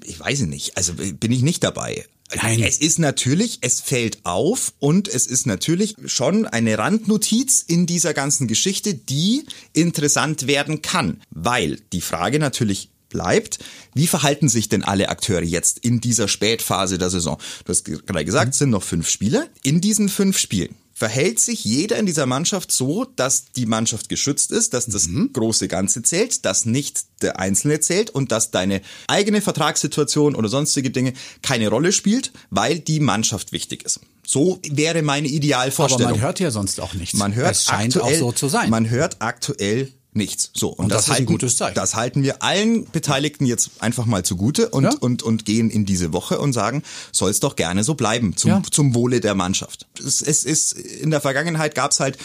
ich 0.05 0.19
weiß 0.19 0.41
nicht, 0.43 0.77
also 0.77 0.95
bin 0.95 1.31
ich 1.31 1.43
nicht 1.43 1.63
dabei. 1.63 2.05
Nein. 2.37 2.63
Es 2.63 2.79
ist 2.79 2.99
natürlich, 2.99 3.59
es 3.61 3.81
fällt 3.81 4.25
auf 4.25 4.73
und 4.79 5.09
es 5.09 5.27
ist 5.27 5.47
natürlich 5.47 5.95
schon 6.07 6.47
eine 6.47 6.79
Randnotiz 6.79 7.65
in 7.67 7.87
dieser 7.87 8.15
ganzen 8.15 8.49
Geschichte, 8.49 8.95
die 8.95 9.45
interessant 9.73 10.47
werden 10.47 10.83
kann, 10.83 11.21
weil 11.31 11.79
die 11.93 12.01
Frage 12.01 12.39
natürlich 12.39 12.91
bleibt, 13.09 13.61
wie 13.95 14.09
verhalten 14.09 14.49
sich 14.49 14.69
denn 14.69 14.83
alle 14.83 15.09
Akteure 15.09 15.45
jetzt 15.45 15.79
in 15.79 16.01
dieser 16.01 16.29
Spätphase 16.29 16.99
der 16.99 17.11
Saison? 17.11 17.39
Du 17.65 17.71
hast 17.71 17.85
gerade 17.85 18.25
gesagt, 18.25 18.53
es 18.53 18.59
sind 18.59 18.71
noch 18.71 18.83
fünf 18.83 19.09
Spiele. 19.09 19.49
In 19.63 19.81
diesen 19.81 20.09
fünf 20.09 20.39
Spielen 20.39 20.75
verhält 20.95 21.41
sich 21.41 21.65
jeder 21.65 21.99
in 21.99 22.07
dieser 22.07 22.25
Mannschaft 22.27 22.71
so, 22.71 23.05
dass 23.05 23.47
die 23.47 23.67
Mannschaft 23.67 24.09
geschützt 24.09 24.53
ist, 24.53 24.73
dass 24.73 24.87
das 24.87 25.09
mhm. 25.09 25.33
große 25.33 25.69
Ganze 25.69 26.03
zählt, 26.03 26.45
dass 26.45 26.65
nicht 26.65 27.05
der 27.21 27.41
Einzelne 27.41 27.81
zählt 27.81 28.11
und 28.11 28.31
dass 28.31 28.53
deine 28.53 28.81
eigene 29.09 29.43
Vertragssituation 29.43 30.37
oder 30.37 30.49
sonstige 30.49 30.91
Dinge 30.91 31.13
keine 31.43 31.69
Rolle 31.69 31.93
spielt, 31.93 32.33
weil 32.51 32.79
die 32.79 33.01
Mannschaft 33.01 33.53
wichtig 33.53 33.83
ist. 33.85 34.01
So 34.27 34.61
wäre 34.71 35.03
meine 35.03 35.29
Idealvorstellung. 35.29 36.07
Aber 36.07 36.17
man 36.17 36.25
hört 36.25 36.41
ja 36.41 36.51
sonst 36.51 36.81
auch 36.81 36.95
nichts. 36.95 37.19
Man 37.19 37.35
hört 37.35 37.53
es 37.53 37.65
scheint 37.65 37.97
aktuell, 37.97 38.15
auch 38.15 38.19
so 38.19 38.33
zu 38.33 38.49
sein. 38.49 38.71
Man 38.71 38.89
hört 38.89 39.17
aktuell 39.21 39.93
nichts. 40.15 40.51
So 40.55 40.69
und, 40.69 40.85
und 40.85 40.89
das, 40.91 41.07
das 41.07 41.11
halten, 41.11 41.23
ein 41.23 41.27
gutes 41.27 41.57
Zeichen. 41.57 41.75
Das 41.75 41.95
halten 41.95 42.23
wir 42.23 42.43
allen 42.43 42.87
Beteiligten 42.91 43.47
jetzt 43.47 43.71
einfach 43.81 44.07
mal 44.07 44.25
zugute 44.25 44.69
und 44.71 44.85
ja? 44.85 44.95
und 45.01 45.23
und 45.23 45.45
gehen 45.45 45.71
in 45.71 45.85
diese 45.85 46.13
Woche 46.13 46.39
und 46.39 46.53
sagen, 46.53 46.83
soll 47.13 47.31
es 47.31 47.41
doch 47.41 47.57
gerne 47.57 47.85
so 47.85 47.95
bleiben 47.95 48.37
zum 48.37 48.51
ja. 48.51 48.63
zum 48.71 48.95
Wohle 48.95 49.21
der 49.21 49.35
Mannschaft. 49.35 49.87
Es, 49.99 50.23
es 50.23 50.45
ist 50.45 50.73
in 50.73 51.11
der 51.11 51.21
Vergangenheit 51.21 51.75
gab 51.75 51.91
es 51.91 52.01
halt 52.01 52.19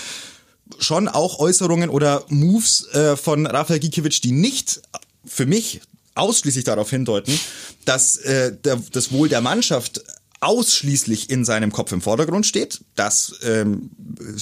schon 0.77 1.07
auch 1.07 1.39
Äußerungen 1.39 1.89
oder 1.89 2.23
Moves 2.29 2.87
äh, 2.93 3.17
von 3.17 3.45
Rafael 3.47 3.79
Gikiewicz, 3.79 4.21
die 4.21 4.31
nicht 4.31 4.81
für 5.25 5.45
mich 5.45 5.81
ausschließlich 6.15 6.65
darauf 6.65 6.89
hindeuten, 6.89 7.39
dass 7.85 8.17
äh, 8.17 8.55
der, 8.63 8.81
das 8.91 9.11
Wohl 9.11 9.29
der 9.29 9.41
Mannschaft 9.41 10.01
ausschließlich 10.41 11.29
in 11.29 11.43
seinem 11.43 11.71
Kopf 11.71 11.91
im 11.91 12.01
Vordergrund 12.01 12.45
steht. 12.45 12.81
Das 12.95 13.35
ähm, 13.43 13.91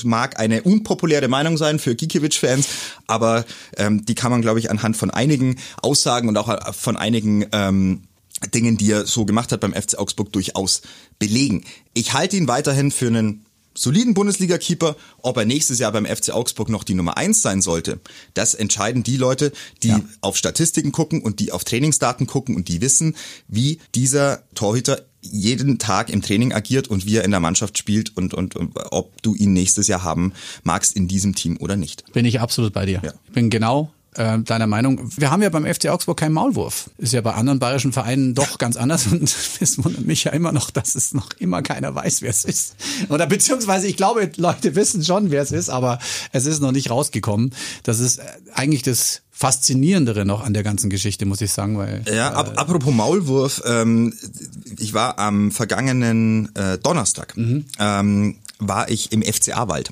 mag 0.03 0.39
eine 0.39 0.62
unpopuläre 0.63 1.27
Meinung 1.27 1.57
sein 1.57 1.79
für 1.79 1.95
Gikiewicz-Fans, 1.95 2.67
aber 3.07 3.45
ähm, 3.77 4.05
die 4.05 4.15
kann 4.15 4.31
man, 4.31 4.41
glaube 4.41 4.60
ich, 4.60 4.69
anhand 4.69 4.95
von 4.95 5.10
einigen 5.10 5.57
Aussagen 5.81 6.27
und 6.27 6.38
auch 6.38 6.49
äh, 6.49 6.73
von 6.73 6.97
einigen 6.97 7.47
ähm, 7.51 8.03
Dingen, 8.53 8.77
die 8.77 8.91
er 8.91 9.07
so 9.07 9.25
gemacht 9.25 9.51
hat 9.51 9.62
beim 9.62 9.73
FC 9.73 9.97
Augsburg, 9.97 10.31
durchaus 10.31 10.81
belegen. 11.17 11.63
Ich 11.93 12.13
halte 12.13 12.38
ihn 12.38 12.47
weiterhin 12.47 12.91
für 12.91 13.07
einen 13.07 13.45
soliden 13.77 14.13
Bundesliga-Keeper, 14.13 14.95
ob 15.21 15.38
er 15.38 15.45
nächstes 15.45 15.79
Jahr 15.79 15.91
beim 15.91 16.05
FC 16.05 16.31
Augsburg 16.31 16.69
noch 16.69 16.83
die 16.83 16.95
Nummer 16.95 17.17
eins 17.17 17.41
sein 17.41 17.62
sollte, 17.62 17.99
das 18.33 18.53
entscheiden 18.53 19.03
die 19.03 19.17
Leute, 19.17 19.51
die 19.83 19.89
ja. 19.89 20.01
auf 20.21 20.36
Statistiken 20.36 20.91
gucken 20.91 21.21
und 21.21 21.39
die 21.39 21.51
auf 21.51 21.63
Trainingsdaten 21.63 22.27
gucken 22.27 22.55
und 22.55 22.67
die 22.67 22.81
wissen, 22.81 23.15
wie 23.47 23.79
dieser 23.93 24.43
Torhüter 24.55 25.05
jeden 25.31 25.79
Tag 25.79 26.09
im 26.09 26.21
Training 26.21 26.53
agiert 26.53 26.87
und 26.87 27.05
wie 27.05 27.17
er 27.17 27.23
in 27.23 27.31
der 27.31 27.39
Mannschaft 27.39 27.77
spielt 27.77 28.15
und, 28.15 28.33
und, 28.33 28.55
und 28.55 28.73
ob 28.91 29.21
du 29.21 29.35
ihn 29.35 29.53
nächstes 29.53 29.87
Jahr 29.87 30.03
haben 30.03 30.33
magst 30.63 30.95
in 30.95 31.07
diesem 31.07 31.35
Team 31.35 31.57
oder 31.59 31.75
nicht. 31.75 32.11
Bin 32.13 32.25
ich 32.25 32.39
absolut 32.39 32.73
bei 32.73 32.85
dir. 32.85 33.01
Ja. 33.03 33.13
Ich 33.25 33.33
bin 33.33 33.49
genau 33.49 33.91
äh, 34.17 34.39
deiner 34.39 34.67
Meinung. 34.67 35.10
Wir 35.15 35.32
haben 35.32 35.41
ja 35.41 35.49
beim 35.49 35.65
FC 35.65 35.88
Augsburg 35.88 36.17
keinen 36.17 36.34
Maulwurf. 36.34 36.89
Ist 36.97 37.13
ja 37.13 37.21
bei 37.21 37.34
anderen 37.34 37.60
bayerischen 37.60 37.93
Vereinen 37.93 38.36
doch 38.36 38.58
ganz 38.58 38.75
anders 38.75 39.08
und 39.08 39.23
es 39.60 39.84
wundert 39.84 40.06
mich 40.06 40.23
ja 40.23 40.32
immer 40.32 40.51
noch, 40.51 40.69
dass 40.71 40.95
es 40.95 41.13
noch 41.13 41.30
immer 41.39 41.62
keiner 41.62 41.93
weiß, 41.93 42.21
wer 42.21 42.30
es 42.30 42.45
ist. 42.45 42.75
Oder 43.10 43.27
beziehungsweise 43.27 43.88
ich 43.88 43.97
glaube, 43.97 44.32
Leute 44.38 44.75
wissen 44.75 45.03
schon, 45.03 45.32
wer 45.32 45.41
es 45.41 45.51
ist, 45.51 45.69
aber 45.69 45.99
es 46.32 46.45
ist 46.45 46.62
noch 46.62 46.71
nicht 46.71 46.89
rausgekommen. 46.89 47.53
Das 47.84 47.99
ist 47.99 48.19
eigentlich 48.53 48.82
das 48.82 49.21
Faszinierendere 49.32 50.25
noch 50.25 50.43
an 50.43 50.56
der 50.56 50.63
ganzen 50.63 50.89
Geschichte, 50.89 51.27
muss 51.27 51.41
ich 51.41 51.51
sagen, 51.51 51.77
weil. 51.77 52.01
Ja, 52.12 52.34
ab, 52.34 52.53
äh, 52.56 52.58
apropos 52.58 52.91
Maulwurf, 52.91 53.62
ähm, 53.67 54.12
ich 54.80 54.95
war 54.95 55.19
am 55.19 55.51
vergangenen 55.51 56.49
äh, 56.56 56.80
Donnerstag, 56.80 57.38
mhm. 57.38 57.65
ähm, 57.77 58.38
war 58.59 58.89
ich 58.89 59.11
im 59.11 59.21
FCA-Wald. 59.21 59.91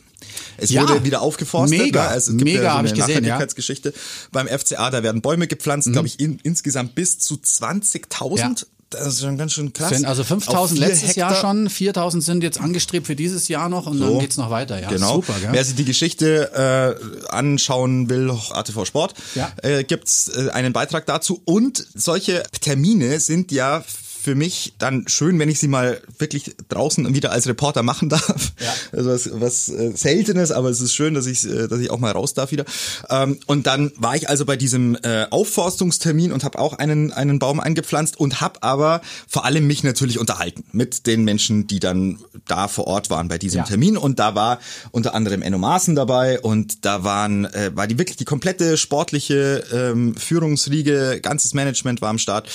Es 0.58 0.72
ja, 0.72 0.82
wurde 0.82 1.04
wieder 1.04 1.22
aufgeforstet. 1.22 1.80
Mega, 1.80 2.08
also 2.08 2.32
es 2.32 2.38
gibt 2.38 2.46
mega, 2.46 2.64
ja 2.64 2.72
so 2.72 2.78
eine 2.80 2.88
ich 2.88 2.94
gesehen, 2.94 3.24
Nachhaltigkeitsgeschichte 3.24 3.90
ja. 3.90 3.96
beim 4.32 4.48
FCA. 4.48 4.90
Da 4.90 5.04
werden 5.04 5.22
Bäume 5.22 5.48
gepflanzt, 5.48 5.88
mhm. 5.88 5.94
glaube 5.94 6.08
ich, 6.08 6.20
in, 6.20 6.40
insgesamt 6.44 6.96
bis 6.96 7.20
zu 7.20 7.36
20.000. 7.36 8.38
Ja. 8.38 8.54
Das 8.92 9.08
ist 9.08 9.22
schon 9.22 9.38
ganz 9.38 9.54
schön 9.54 9.74
krass. 9.74 9.90
Sind 9.90 10.06
also 10.06 10.24
5000 10.24 10.80
letztes 10.80 11.10
Hektar. 11.10 11.32
Jahr 11.32 11.42
schon, 11.42 11.70
4000 11.70 12.24
sind 12.24 12.44
jetzt 12.44 12.62
angestrebt 12.62 13.08
für 13.08 13.16
dieses 13.16 13.48
Jahr 13.48 13.68
noch 13.68 13.88
und 13.88 13.98
so, 13.98 14.10
dann 14.10 14.20
geht's 14.20 14.38
noch 14.38 14.52
weiter. 14.52 14.80
Ja, 14.80 14.90
genau. 14.90 15.16
super. 15.16 15.34
Gell? 15.42 15.50
Wer 15.52 15.66
sich 15.66 15.76
die 15.76 15.86
Geschichte 15.86 16.98
äh, 17.28 17.28
anschauen 17.30 18.10
will, 18.10 18.32
ATV 18.52 18.86
Sport, 18.86 19.16
ja. 19.34 19.52
äh, 19.64 19.84
gibt's 19.84 20.30
äh, 20.30 20.50
einen 20.52 20.72
Beitrag 20.72 21.06
dazu. 21.08 21.42
Und 21.46 21.86
solche 21.96 22.44
Termine 22.62 23.20
sind 23.20 23.52
ja 23.52 23.84
für 24.26 24.34
mich 24.34 24.74
dann 24.80 25.08
schön, 25.08 25.38
wenn 25.38 25.50
ich 25.50 25.60
sie 25.60 25.68
mal 25.68 26.02
wirklich 26.18 26.56
draußen 26.70 27.14
wieder 27.14 27.32
als 27.32 27.46
Reporter 27.48 27.84
machen 27.84 28.10
darf. 28.16 28.54
Ja. 28.60 28.74
Also 28.92 29.12
was, 29.12 29.30
was 29.40 29.70
äh, 29.70 29.92
Seltenes, 29.96 30.52
aber 30.52 30.70
es 30.70 30.82
ist 30.82 30.96
schön, 30.96 31.14
dass 31.14 31.28
ich, 31.28 31.46
äh, 31.46 31.68
dass 31.68 31.80
ich 31.80 31.92
auch 31.92 32.00
mal 32.00 32.12
raus 32.12 32.34
darf 32.34 32.52
wieder. 32.52 32.66
Ähm, 33.12 33.38
und 33.46 33.68
dann 33.68 33.92
war 33.98 34.16
ich 34.16 34.28
also 34.28 34.44
bei 34.46 34.58
diesem 34.58 34.98
äh, 35.04 35.28
Aufforstungstermin 35.30 36.32
und 36.32 36.44
habe 36.44 36.58
auch 36.58 36.74
einen, 36.74 37.14
einen 37.14 37.38
Baum 37.38 37.60
eingepflanzt 37.60 38.20
und 38.20 38.42
habe 38.42 38.64
aber 38.64 39.02
vor 39.28 39.46
allem 39.46 39.68
mich 39.68 39.84
natürlich 39.84 40.18
unterhalten 40.18 40.64
mit 40.72 41.06
den 41.06 41.24
Menschen, 41.24 41.68
die 41.68 41.80
dann 41.80 42.18
da 42.48 42.68
vor 42.68 42.88
Ort 42.88 43.12
waren 43.12 43.28
bei 43.28 43.38
diesem 43.38 43.60
ja. 43.60 43.66
Termin. 43.66 43.96
Und 43.96 44.18
da 44.18 44.34
war 44.34 44.58
unter 44.90 45.14
anderem 45.14 45.44
Enno 45.44 45.60
Maaßen 45.60 45.94
dabei 45.94 46.40
und 46.40 46.84
da 46.84 47.04
waren, 47.04 47.46
äh, 47.46 47.70
war 47.76 47.86
die 47.86 48.00
wirklich 48.00 48.18
die 48.18 48.26
komplette 48.26 48.76
sportliche 48.78 49.64
ähm, 49.72 50.16
Führungsriege, 50.16 51.20
ganzes 51.22 51.54
Management 51.54 52.02
war 52.02 52.10
am 52.10 52.18
Start. 52.18 52.50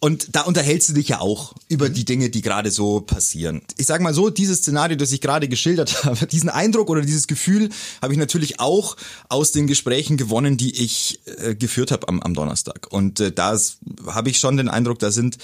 Und 0.00 0.36
da 0.36 0.42
unterhältst 0.42 0.90
du 0.90 0.92
dich 0.92 1.08
ja 1.08 1.20
auch 1.20 1.54
über 1.68 1.88
mhm. 1.88 1.94
die 1.94 2.04
Dinge, 2.04 2.30
die 2.30 2.40
gerade 2.40 2.70
so 2.70 3.00
passieren. 3.00 3.62
Ich 3.76 3.86
sage 3.86 4.02
mal 4.02 4.14
so, 4.14 4.30
dieses 4.30 4.58
Szenario, 4.58 4.96
das 4.96 5.10
ich 5.10 5.20
gerade 5.20 5.48
geschildert 5.48 6.04
habe, 6.04 6.26
diesen 6.26 6.50
Eindruck 6.50 6.88
oder 6.88 7.02
dieses 7.02 7.26
Gefühl 7.26 7.70
habe 8.00 8.12
ich 8.12 8.18
natürlich 8.18 8.60
auch 8.60 8.96
aus 9.28 9.50
den 9.50 9.66
Gesprächen 9.66 10.16
gewonnen, 10.16 10.56
die 10.56 10.82
ich 10.82 11.20
äh, 11.38 11.56
geführt 11.56 11.90
habe 11.90 12.06
am, 12.08 12.20
am 12.20 12.34
Donnerstag. 12.34 12.86
Und 12.90 13.18
äh, 13.18 13.32
da 13.32 13.58
habe 14.06 14.30
ich 14.30 14.38
schon 14.38 14.56
den 14.56 14.68
Eindruck, 14.68 15.00
da 15.00 15.10
sind 15.10 15.38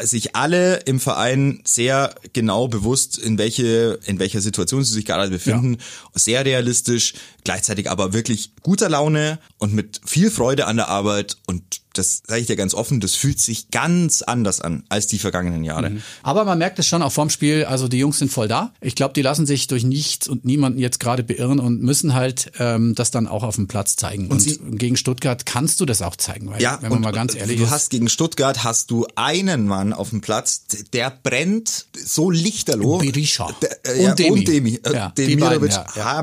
sich 0.00 0.36
alle 0.36 0.76
im 0.86 1.00
Verein 1.00 1.60
sehr 1.64 2.14
genau 2.32 2.68
bewusst, 2.68 3.18
in 3.18 3.38
welche, 3.38 3.98
in 4.06 4.18
welcher 4.18 4.40
Situation 4.40 4.84
sie 4.84 4.94
sich 4.94 5.04
gerade 5.04 5.30
befinden. 5.30 5.74
Ja. 5.74 5.80
Sehr 6.14 6.44
realistisch, 6.44 7.14
gleichzeitig 7.44 7.90
aber 7.90 8.12
wirklich 8.12 8.52
guter 8.62 8.88
Laune 8.88 9.38
und 9.58 9.74
mit 9.74 10.00
viel 10.06 10.30
Freude 10.30 10.66
an 10.66 10.76
der 10.76 10.88
Arbeit 10.88 11.36
und 11.46 11.79
das 11.94 12.22
sage 12.26 12.40
ich 12.40 12.46
dir 12.46 12.56
ganz 12.56 12.74
offen, 12.74 13.00
das 13.00 13.14
fühlt 13.14 13.40
sich 13.40 13.70
ganz 13.70 14.22
anders 14.22 14.60
an 14.60 14.84
als 14.88 15.06
die 15.06 15.18
vergangenen 15.18 15.64
Jahre. 15.64 15.90
Mhm. 15.90 16.02
Aber 16.22 16.44
man 16.44 16.58
merkt 16.58 16.78
es 16.78 16.86
schon 16.86 17.02
auch 17.02 17.12
vorm 17.12 17.30
Spiel, 17.30 17.64
also 17.64 17.88
die 17.88 17.98
Jungs 17.98 18.18
sind 18.18 18.30
voll 18.30 18.48
da. 18.48 18.72
Ich 18.80 18.94
glaube, 18.94 19.14
die 19.14 19.22
lassen 19.22 19.46
sich 19.46 19.66
durch 19.66 19.84
nichts 19.84 20.28
und 20.28 20.44
niemanden 20.44 20.78
jetzt 20.78 21.00
gerade 21.00 21.22
beirren 21.22 21.58
und 21.58 21.82
müssen 21.82 22.14
halt 22.14 22.52
ähm, 22.58 22.94
das 22.94 23.10
dann 23.10 23.26
auch 23.26 23.42
auf 23.42 23.56
dem 23.56 23.66
Platz 23.66 23.96
zeigen. 23.96 24.24
Und, 24.24 24.32
und 24.32 24.40
sie, 24.40 24.58
gegen 24.72 24.96
Stuttgart 24.96 25.46
kannst 25.46 25.80
du 25.80 25.86
das 25.86 26.02
auch 26.02 26.16
zeigen, 26.16 26.50
weil 26.50 26.62
ja, 26.62 26.78
wenn 26.80 26.90
man 26.90 27.00
mal 27.00 27.12
ganz 27.12 27.34
ehrlich 27.34 27.56
du 27.56 27.64
ist. 27.64 27.68
Du 27.68 27.74
hast 27.74 27.90
gegen 27.90 28.08
Stuttgart 28.08 28.64
hast 28.64 28.90
du 28.90 29.06
einen 29.16 29.66
Mann 29.66 29.92
auf 29.92 30.10
dem 30.10 30.20
Platz, 30.20 30.62
der 30.92 31.10
brennt 31.22 31.86
so 31.96 32.30
lichterloh. 32.30 32.98
Berisha. 32.98 33.48
Der, 33.62 33.96
äh, 33.96 34.06
und, 34.06 34.18
Demi. 34.18 34.30
und 34.30 34.48
Demi. 34.48 34.80
Äh, 34.84 34.94
ja, 34.94 35.12
Demirovic 35.16 35.72
ja, 35.72 35.86
ja. 35.96 36.22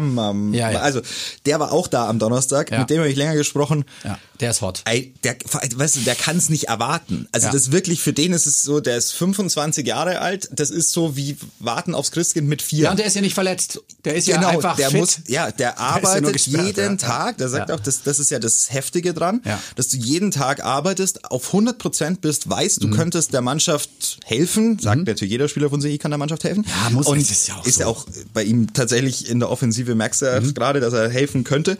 Ja, 0.52 0.72
ja. 0.72 0.80
Also 0.80 1.02
der 1.46 1.60
war 1.60 1.72
auch 1.72 1.88
da 1.88 2.08
am 2.08 2.20
Donnerstag, 2.20 2.72
mit 2.72 2.90
dem 2.90 3.00
habe 3.00 3.10
ich 3.10 3.16
länger 3.16 3.36
gesprochen. 3.36 3.86
Ja. 4.04 4.18
Der 4.40 4.52
ist 4.52 4.62
hot. 4.62 4.84
Ey, 4.86 5.14
der, 5.24 5.36
weißt 5.58 5.98
du, 5.98 6.00
der 6.02 6.16
kann 6.16 6.38
es 6.38 6.50
nicht 6.50 6.66
erwarten. 6.66 7.28
Also 7.32 7.48
ja. 7.48 7.54
das 7.54 7.72
wirklich, 7.72 8.02
für 8.02 8.14
den 8.14 8.34
ist 8.34 8.46
es 8.46 8.64
so, 8.64 8.80
der 8.80 8.98
ist 8.98 9.14
25 9.14 9.86
Jahre 9.86 10.20
alt, 10.20 10.50
das 10.52 10.70
ist 10.70 10.92
so 10.92 11.16
wie 11.16 11.38
warten 11.60 11.96
aufs 11.96 12.12
Christkind 12.12 12.48
mit 12.48 12.62
vier. 12.62 12.86
Ja, 12.86 12.92
und 12.92 13.00
der 13.00 13.06
ist 13.06 13.16
ja 13.16 13.22
nicht 13.22 13.34
verletzt. 13.34 13.82
Der 14.06 14.16
ist 14.16 14.28
genau, 14.28 14.42
ja 14.42 14.48
einfach 14.50 14.76
der 14.76 14.92
fit. 14.92 15.00
Muss, 15.00 15.20
ja, 15.28 15.52
der 15.52 15.80
arbeitet 15.80 16.48
ja 16.48 16.62
jeden. 16.64 16.98
Tag, 16.98 17.38
der 17.38 17.50
sagt 17.50 17.72
auch, 17.72 17.80
das, 17.80 18.04
das 18.04 18.20
ist 18.20 18.32
ja 18.32 18.40
das 18.40 18.72
Heftige 18.72 19.14
dran, 19.14 19.42
dass 19.76 19.90
du 19.90 19.98
jeden 19.98 20.32
Tag 20.32 20.64
arbeitest, 20.64 21.26
auf 21.32 21.48
100 21.48 21.78
Prozent 21.78 22.22
bist, 22.22 22.50
weißt, 22.50 22.84
du 22.84 22.88
mhm. 22.88 22.92
könntest 22.92 23.34
der 23.34 23.42
Mannschaft 23.42 24.20
helfen, 24.24 24.80
sagt 24.80 25.00
mhm. 25.00 25.04
natürlich 25.06 25.32
jeder 25.32 25.48
Spieler 25.48 25.70
von 25.70 25.82
sich, 25.82 25.94
ich 25.94 26.00
kann 26.00 26.12
der 26.12 26.18
Mannschaft 26.18 26.44
helfen. 26.44 26.66
Ja, 26.68 26.90
muss 26.92 27.08
und 27.08 27.20
ist 27.20 27.48
ja 27.48 27.56
auch 27.56 27.66
ist 27.66 27.80
so. 27.80 27.86
auch 27.86 28.06
bei 28.34 28.44
ihm 28.44 28.74
tatsächlich 28.74 29.30
in 29.30 29.40
der 29.40 29.50
Offensive 29.50 29.96
merkst 29.96 30.22
du 30.22 30.42
mhm. 30.42 30.54
gerade, 30.54 30.80
dass 30.80 30.94
er 30.94 31.10
helfen 31.10 31.44
könnte. 31.44 31.78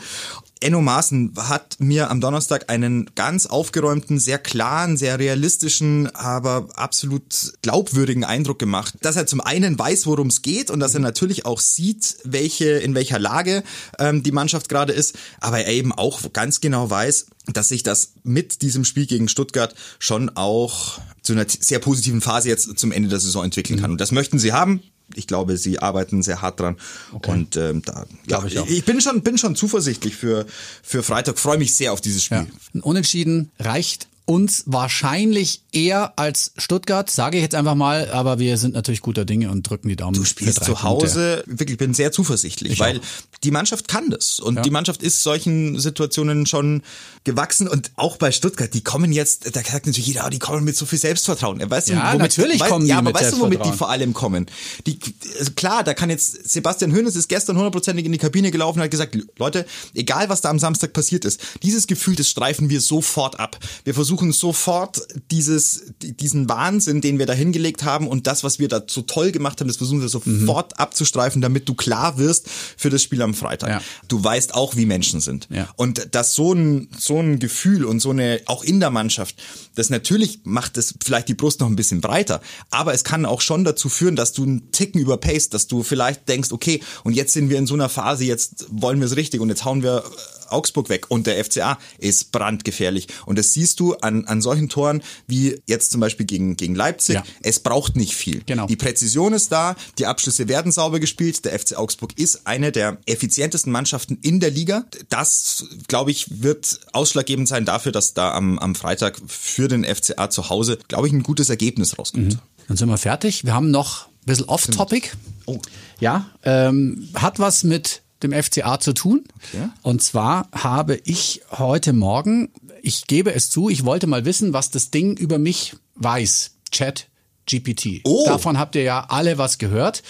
Enno 0.60 0.82
Maaßen 0.82 1.34
hat 1.38 1.78
mir 1.80 2.10
am 2.10 2.22
Donnerstag 2.22 2.70
einen 2.70 3.10
ganz 3.16 3.46
aufgeräumten, 3.46 4.20
sehr 4.20 4.40
klaren, 4.40 4.98
sehr 4.98 5.20
realistischen, 5.20 6.08
aber 6.16 6.70
absolut 6.76 7.54
glaubwürdigen 7.62 8.24
Eindruck 8.24 8.60
gemacht, 8.60 8.96
dass 9.02 9.16
er 9.16 9.28
zum 9.28 9.42
einen 9.42 9.78
weiß, 9.78 10.08
worum 10.08 10.28
es 10.28 10.42
geht 10.42 10.72
und 10.72 10.80
dass 10.80 10.94
er 10.94 11.00
natürlich 11.00 11.46
auch 11.46 11.60
sieht, 11.60 12.18
welche 12.24 12.70
in 12.70 12.96
welcher 12.96 13.20
Lage 13.20 13.64
ähm, 14.00 14.24
die 14.24 14.32
Mannschaft 14.32 14.70
gerade 14.70 14.94
ist, 14.94 15.16
aber 15.40 15.60
er 15.60 15.74
eben 15.74 15.92
auch 15.92 16.22
ganz 16.34 16.62
genau 16.62 16.90
weiß, 16.90 17.28
dass 17.48 17.70
sich 17.70 17.84
das 17.84 18.14
mit 18.24 18.62
diesem 18.62 18.84
Spiel 18.84 19.06
gegen 19.06 19.30
Stuttgart 19.30 19.74
schon 20.00 20.30
auch 20.36 21.00
zu 21.22 21.34
einer 21.34 21.46
sehr 21.48 21.80
positiven 21.80 22.22
Phase 22.22 22.50
jetzt 22.50 22.78
zum 22.78 22.92
Ende 22.92 23.10
der 23.10 23.20
Saison 23.20 23.44
entwickeln 23.44 23.80
kann. 23.80 23.92
Und 23.92 24.02
das 24.02 24.12
möchten 24.12 24.40
sie 24.40 24.54
haben 24.54 24.82
ich 25.16 25.28
glaube, 25.28 25.58
sie 25.58 25.80
arbeiten 25.80 26.22
sehr 26.22 26.42
hart 26.42 26.60
dran. 26.60 26.78
Okay. 27.14 27.32
Und 27.32 27.58
ähm, 27.58 27.82
da 27.84 28.06
ja, 28.28 28.44
ich, 28.46 28.56
ich, 28.56 28.86
bin 28.86 29.02
schon 29.02 29.22
bin 29.22 29.38
schon 29.38 29.56
zuversichtlich 29.56 30.16
für 30.16 30.46
für 30.84 31.04
Freitag. 31.04 31.40
Freue 31.40 31.58
mich 31.58 31.76
sehr 31.76 31.94
auf 31.94 32.02
dieses 32.02 32.24
Spiel. 32.24 32.40
Ja. 32.40 32.48
Ein 32.74 32.82
Unentschieden 32.82 33.52
reicht 33.60 34.08
uns 34.28 34.64
wahrscheinlich 34.66 35.62
eher 35.72 36.20
als 36.20 36.52
Stuttgart, 36.58 37.10
sage 37.10 37.38
ich 37.38 37.44
jetzt 37.44 37.56
einfach 37.56 37.76
mal, 37.76 38.12
aber 38.12 38.40
wir 38.40 38.58
sind 38.58 38.74
natürlich 38.74 39.02
guter 39.02 39.24
Dinge 39.24 39.50
und 39.50 39.64
drücken 39.64 39.88
die 39.88 39.96
Daumen. 39.96 40.16
Du 40.16 40.26
spielst 40.26 40.66
zu 40.66 40.84
Hause, 40.84 41.44
Punkte. 41.46 41.60
wirklich, 41.60 41.78
bin 41.78 41.94
sehr 41.94 42.12
zuversichtlich, 42.12 42.74
ich 42.74 42.80
weil 42.80 43.00
auch. 43.00 43.04
die 43.46 43.52
Mannschaft 43.52 43.88
kann 43.88 44.10
das 44.10 44.42
und 44.42 44.58
ja. 44.58 44.62
die 44.64 44.70
Mannschaft 44.70 45.02
ist 45.02 45.24
solchen 45.24 45.80
Situationen 45.80 46.46
schon 46.46 46.84
gewachsen 47.24 47.70
und 47.70 47.92
auch 47.96 48.18
bei 48.18 48.34
Stuttgart, 48.34 48.74
die 48.74 48.82
kommen 48.82 49.14
jetzt, 49.14 49.56
da 49.56 49.62
sagt 49.64 49.86
natürlich 49.86 50.08
jeder, 50.08 50.30
die 50.30 50.40
kommen 50.40 50.66
mit 50.66 50.76
so 50.76 50.86
viel 50.86 51.00
Selbstvertrauen. 51.00 51.62
Weißt 51.70 51.88
ja, 51.88 51.96
du, 51.96 52.08
womit, 52.08 52.20
natürlich 52.20 52.60
kommen 52.60 52.84
die 52.84 52.90
Ja, 52.90 52.98
aber 52.98 53.14
weißt 53.14 53.34
du, 53.34 53.40
womit 53.40 53.66
die 53.66 53.72
vor 53.72 53.90
allem 53.90 54.14
kommen? 54.14 54.48
Die, 54.88 55.00
also 55.40 55.52
klar, 55.54 55.86
da 55.86 55.94
kann 55.94 56.10
jetzt, 56.10 56.50
Sebastian 56.50 56.92
Hönes 56.92 57.16
ist 57.16 57.30
gestern 57.30 57.56
hundertprozentig 57.56 58.06
in 58.06 58.12
die 58.12 58.18
Kabine 58.18 58.52
gelaufen 58.52 58.80
und 58.80 58.84
hat 58.84 58.92
gesagt, 58.92 59.18
Leute, 59.38 59.66
egal 59.94 60.28
was 60.28 60.42
da 60.42 60.50
am 60.50 60.60
Samstag 60.60 60.92
passiert 60.92 61.24
ist, 61.24 61.40
dieses 61.64 61.88
Gefühl, 61.88 62.18
das 62.18 62.30
streifen 62.30 62.70
wir 62.70 62.82
sofort 62.82 63.40
ab. 63.40 63.58
Wir 63.86 63.94
versuchen 63.94 64.17
versuchen 64.18 64.32
sofort 64.32 65.02
dieses, 65.30 65.94
diesen 66.02 66.50
Wahnsinn, 66.50 67.02
den 67.02 67.20
wir 67.20 67.26
da 67.26 67.34
hingelegt 67.34 67.84
haben 67.84 68.08
und 68.08 68.26
das, 68.26 68.44
was 68.44 68.58
wir 68.58 68.68
da 68.68 68.82
so 68.88 69.02
toll 69.04 69.32
gemacht 69.32 69.60
haben, 69.60 69.68
das 69.68 69.78
versuchen 69.78 70.02
wir 70.02 70.10
sofort 70.10 70.72
mhm. 70.72 70.82
abzustreifen, 70.82 71.42
damit 71.42 71.70
du 71.70 71.76
klar 71.76 72.18
wirst 72.18 72.48
für 72.78 72.90
das 72.90 73.04
Spiel 73.04 73.22
am 73.22 73.34
Freitag. 73.34 73.70
Ja. 73.70 73.82
Du 74.08 74.24
weißt 74.24 74.56
auch, 74.56 74.76
wie 74.76 74.86
Menschen 74.86 75.22
sind. 75.22 75.48
Ja. 75.52 75.70
Und 75.76 76.16
dass 76.16 76.34
so 76.34 76.54
ein, 76.54 76.90
so 76.98 77.20
ein 77.20 77.40
Gefühl 77.40 77.86
und 77.86 78.00
so 78.00 78.10
eine, 78.10 78.42
auch 78.46 78.64
in 78.64 78.80
der 78.80 78.90
Mannschaft, 78.90 79.36
das 79.76 79.90
natürlich 79.90 80.40
macht 80.44 80.78
es 80.78 80.96
vielleicht 81.04 81.28
die 81.28 81.36
Brust 81.36 81.60
noch 81.60 81.68
ein 81.68 81.76
bisschen 81.76 82.02
breiter, 82.02 82.42
aber 82.72 82.94
es 82.94 83.04
kann 83.04 83.26
auch 83.26 83.42
schon 83.42 83.64
dazu 83.64 83.90
führen, 83.90 84.16
dass 84.16 84.34
du 84.34 84.44
einen 84.44 84.72
Ticken 84.72 85.00
überpaced, 85.00 85.54
dass 85.54 85.68
du 85.68 85.84
vielleicht 85.84 86.28
denkst, 86.28 86.52
okay, 86.52 86.82
und 87.04 87.14
jetzt 87.14 87.34
sind 87.34 87.50
wir 87.50 87.58
in 87.58 87.68
so 87.68 87.76
einer 87.76 87.90
Phase, 87.90 88.24
jetzt 88.24 88.66
wollen 88.72 89.00
wir 89.00 89.06
es 89.06 89.16
richtig 89.16 89.42
und 89.42 89.50
jetzt 89.50 89.66
hauen 89.66 89.84
wir 89.84 90.04
Augsburg 90.50 90.90
weg 90.90 91.06
und 91.10 91.28
der 91.28 91.44
FCA 91.44 91.78
ist 91.98 92.32
brandgefährlich. 92.32 93.08
Und 93.26 93.38
das 93.38 93.54
siehst 93.54 93.80
du 93.80 93.96
an, 93.96 94.26
an 94.26 94.42
solchen 94.42 94.70
Toren 94.70 95.02
wie 95.28 95.62
jetzt 95.66 95.92
zum 95.92 96.02
Beispiel 96.02 96.26
gegen, 96.26 96.58
gegen 96.58 96.76
Leipzig. 96.76 97.16
Ja. 97.16 97.24
Es 97.42 97.60
braucht 97.60 97.96
nicht 97.96 98.16
viel. 98.16 98.42
Genau. 98.46 98.68
Die 98.68 98.76
Präzision 98.76 99.34
ist 99.34 99.52
da, 99.52 99.76
die 99.98 100.06
Abschlüsse 100.06 100.48
werden 100.48 100.72
sauber 100.72 101.00
gespielt. 101.00 101.46
Der 101.46 101.58
FC 101.58 101.78
Augsburg 101.78 102.18
ist 102.18 102.48
eine 102.48 102.72
der 102.72 102.98
effizientesten 103.06 103.72
Mannschaften 103.72 104.18
in 104.22 104.40
der 104.40 104.52
Liga. 104.52 104.86
Das, 105.10 105.66
glaube 105.88 106.12
ich, 106.12 106.42
wird 106.42 106.80
ausschlaggebend 106.94 107.48
sein 107.48 107.66
dafür, 107.66 107.92
dass 107.92 108.14
da 108.14 108.34
am, 108.34 108.60
am 108.60 108.76
Freitag 108.76 109.20
für 109.28 109.68
den 109.68 109.84
FCA 109.84 110.30
zu 110.30 110.50
Hause, 110.50 110.78
glaube 110.88 111.08
ich, 111.08 111.14
ein 111.14 111.24
gutes 111.24 111.50
Ergebnis 111.50 111.98
rauskommt. 111.98 112.34
Mhm. 112.34 112.40
Dann 112.68 112.78
sind 112.78 112.90
wir 112.90 112.98
fertig. 112.98 113.46
Wir 113.46 113.54
haben 113.54 113.72
noch 113.72 114.08
ein 114.08 114.26
bisschen 114.26 114.46
off-topic. 114.46 115.12
Oh. 115.46 115.60
Ja, 116.00 116.30
ähm, 116.44 117.10
hat 117.16 117.40
was 117.40 117.64
mit 117.64 118.02
dem 118.24 118.32
FCA 118.32 118.80
zu 118.80 118.94
tun. 118.94 119.24
Okay. 119.54 119.70
Und 119.82 120.02
zwar 120.02 120.50
habe 120.52 121.00
ich 121.04 121.42
heute 121.52 121.94
Morgen, 121.94 122.50
ich 122.82 123.08
gebe 123.08 123.34
es 123.34 123.50
zu, 123.50 123.70
ich 123.70 123.86
wollte 123.86 124.08
mal 124.08 124.26
wissen, 124.26 124.54
was 124.54 124.72
das 124.72 124.92
Ding 124.92 125.18
über 125.18 125.38
mich 125.38 125.76
weiß. 125.96 126.52
Chat 126.72 127.08
GPT. 127.46 128.02
Oh. 128.04 128.26
Davon 128.26 128.58
habt 128.60 128.76
ihr 128.76 128.84
ja 128.84 129.06
alle 129.10 129.38
was 129.38 129.58
gehört. 129.58 130.04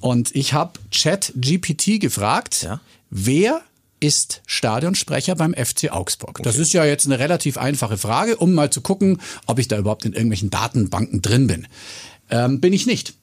Und 0.00 0.34
ich 0.34 0.52
habe 0.52 0.72
Chat 0.90 1.32
GPT 1.36 2.00
gefragt, 2.00 2.62
ja. 2.62 2.80
wer 3.10 3.62
ist 4.00 4.42
Stadionsprecher 4.46 5.34
beim 5.34 5.54
FC 5.54 5.92
Augsburg? 5.92 6.30
Okay. 6.30 6.42
Das 6.42 6.56
ist 6.56 6.72
ja 6.72 6.84
jetzt 6.84 7.06
eine 7.06 7.18
relativ 7.18 7.58
einfache 7.58 7.98
Frage, 7.98 8.36
um 8.36 8.54
mal 8.54 8.70
zu 8.70 8.80
gucken, 8.80 9.20
ob 9.46 9.58
ich 9.58 9.68
da 9.68 9.78
überhaupt 9.78 10.04
in 10.04 10.14
irgendwelchen 10.14 10.50
Datenbanken 10.50 11.22
drin 11.22 11.46
bin. 11.46 11.68
Ähm, 12.30 12.60
bin 12.60 12.72
ich 12.72 12.86
nicht. 12.86 13.14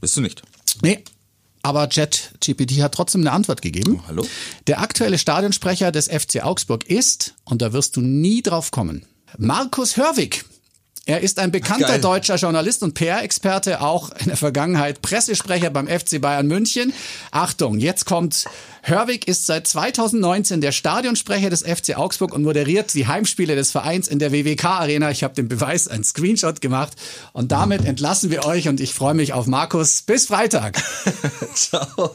Bist 0.00 0.16
du 0.16 0.20
nicht? 0.20 0.42
Nee, 0.82 1.04
aber 1.64 1.88
JetGPT 1.88 2.82
hat 2.82 2.92
trotzdem 2.94 3.22
eine 3.22 3.32
Antwort 3.32 3.62
gegeben. 3.62 4.00
Oh, 4.00 4.06
hallo? 4.06 4.26
Der 4.66 4.80
aktuelle 4.80 5.18
Stadionsprecher 5.18 5.90
des 5.90 6.08
FC 6.08 6.44
Augsburg 6.44 6.88
ist, 6.88 7.34
und 7.44 7.62
da 7.62 7.72
wirst 7.72 7.96
du 7.96 8.02
nie 8.02 8.42
drauf 8.42 8.70
kommen, 8.70 9.06
Markus 9.38 9.96
Hörwig. 9.96 10.44
Er 11.06 11.20
ist 11.20 11.38
ein 11.38 11.50
bekannter 11.50 11.86
Geil. 11.86 12.00
deutscher 12.00 12.36
Journalist 12.36 12.82
und 12.82 12.94
PR-Experte, 12.94 13.82
auch 13.82 14.10
in 14.10 14.26
der 14.26 14.38
Vergangenheit 14.38 15.02
Pressesprecher 15.02 15.68
beim 15.68 15.86
FC 15.86 16.20
Bayern 16.20 16.46
München. 16.46 16.94
Achtung, 17.30 17.78
jetzt 17.78 18.06
kommt 18.06 18.46
Hörwig 18.82 19.28
ist 19.28 19.46
seit 19.46 19.66
2019 19.66 20.60
der 20.60 20.72
Stadionsprecher 20.72 21.48
des 21.48 21.62
FC 21.62 21.96
Augsburg 21.96 22.34
und 22.34 22.42
moderiert 22.42 22.92
die 22.92 23.06
Heimspiele 23.06 23.54
des 23.54 23.70
Vereins 23.70 24.08
in 24.08 24.18
der 24.18 24.30
WWK 24.30 24.64
Arena. 24.64 25.10
Ich 25.10 25.24
habe 25.24 25.34
den 25.34 25.48
Beweis, 25.48 25.88
einen 25.88 26.04
Screenshot 26.04 26.60
gemacht 26.60 26.92
und 27.32 27.50
damit 27.50 27.84
entlassen 27.84 28.30
wir 28.30 28.44
euch 28.44 28.68
und 28.68 28.80
ich 28.80 28.92
freue 28.94 29.14
mich 29.14 29.32
auf 29.32 29.46
Markus. 29.46 30.02
Bis 30.02 30.26
Freitag. 30.26 30.82
Ciao. 31.54 32.14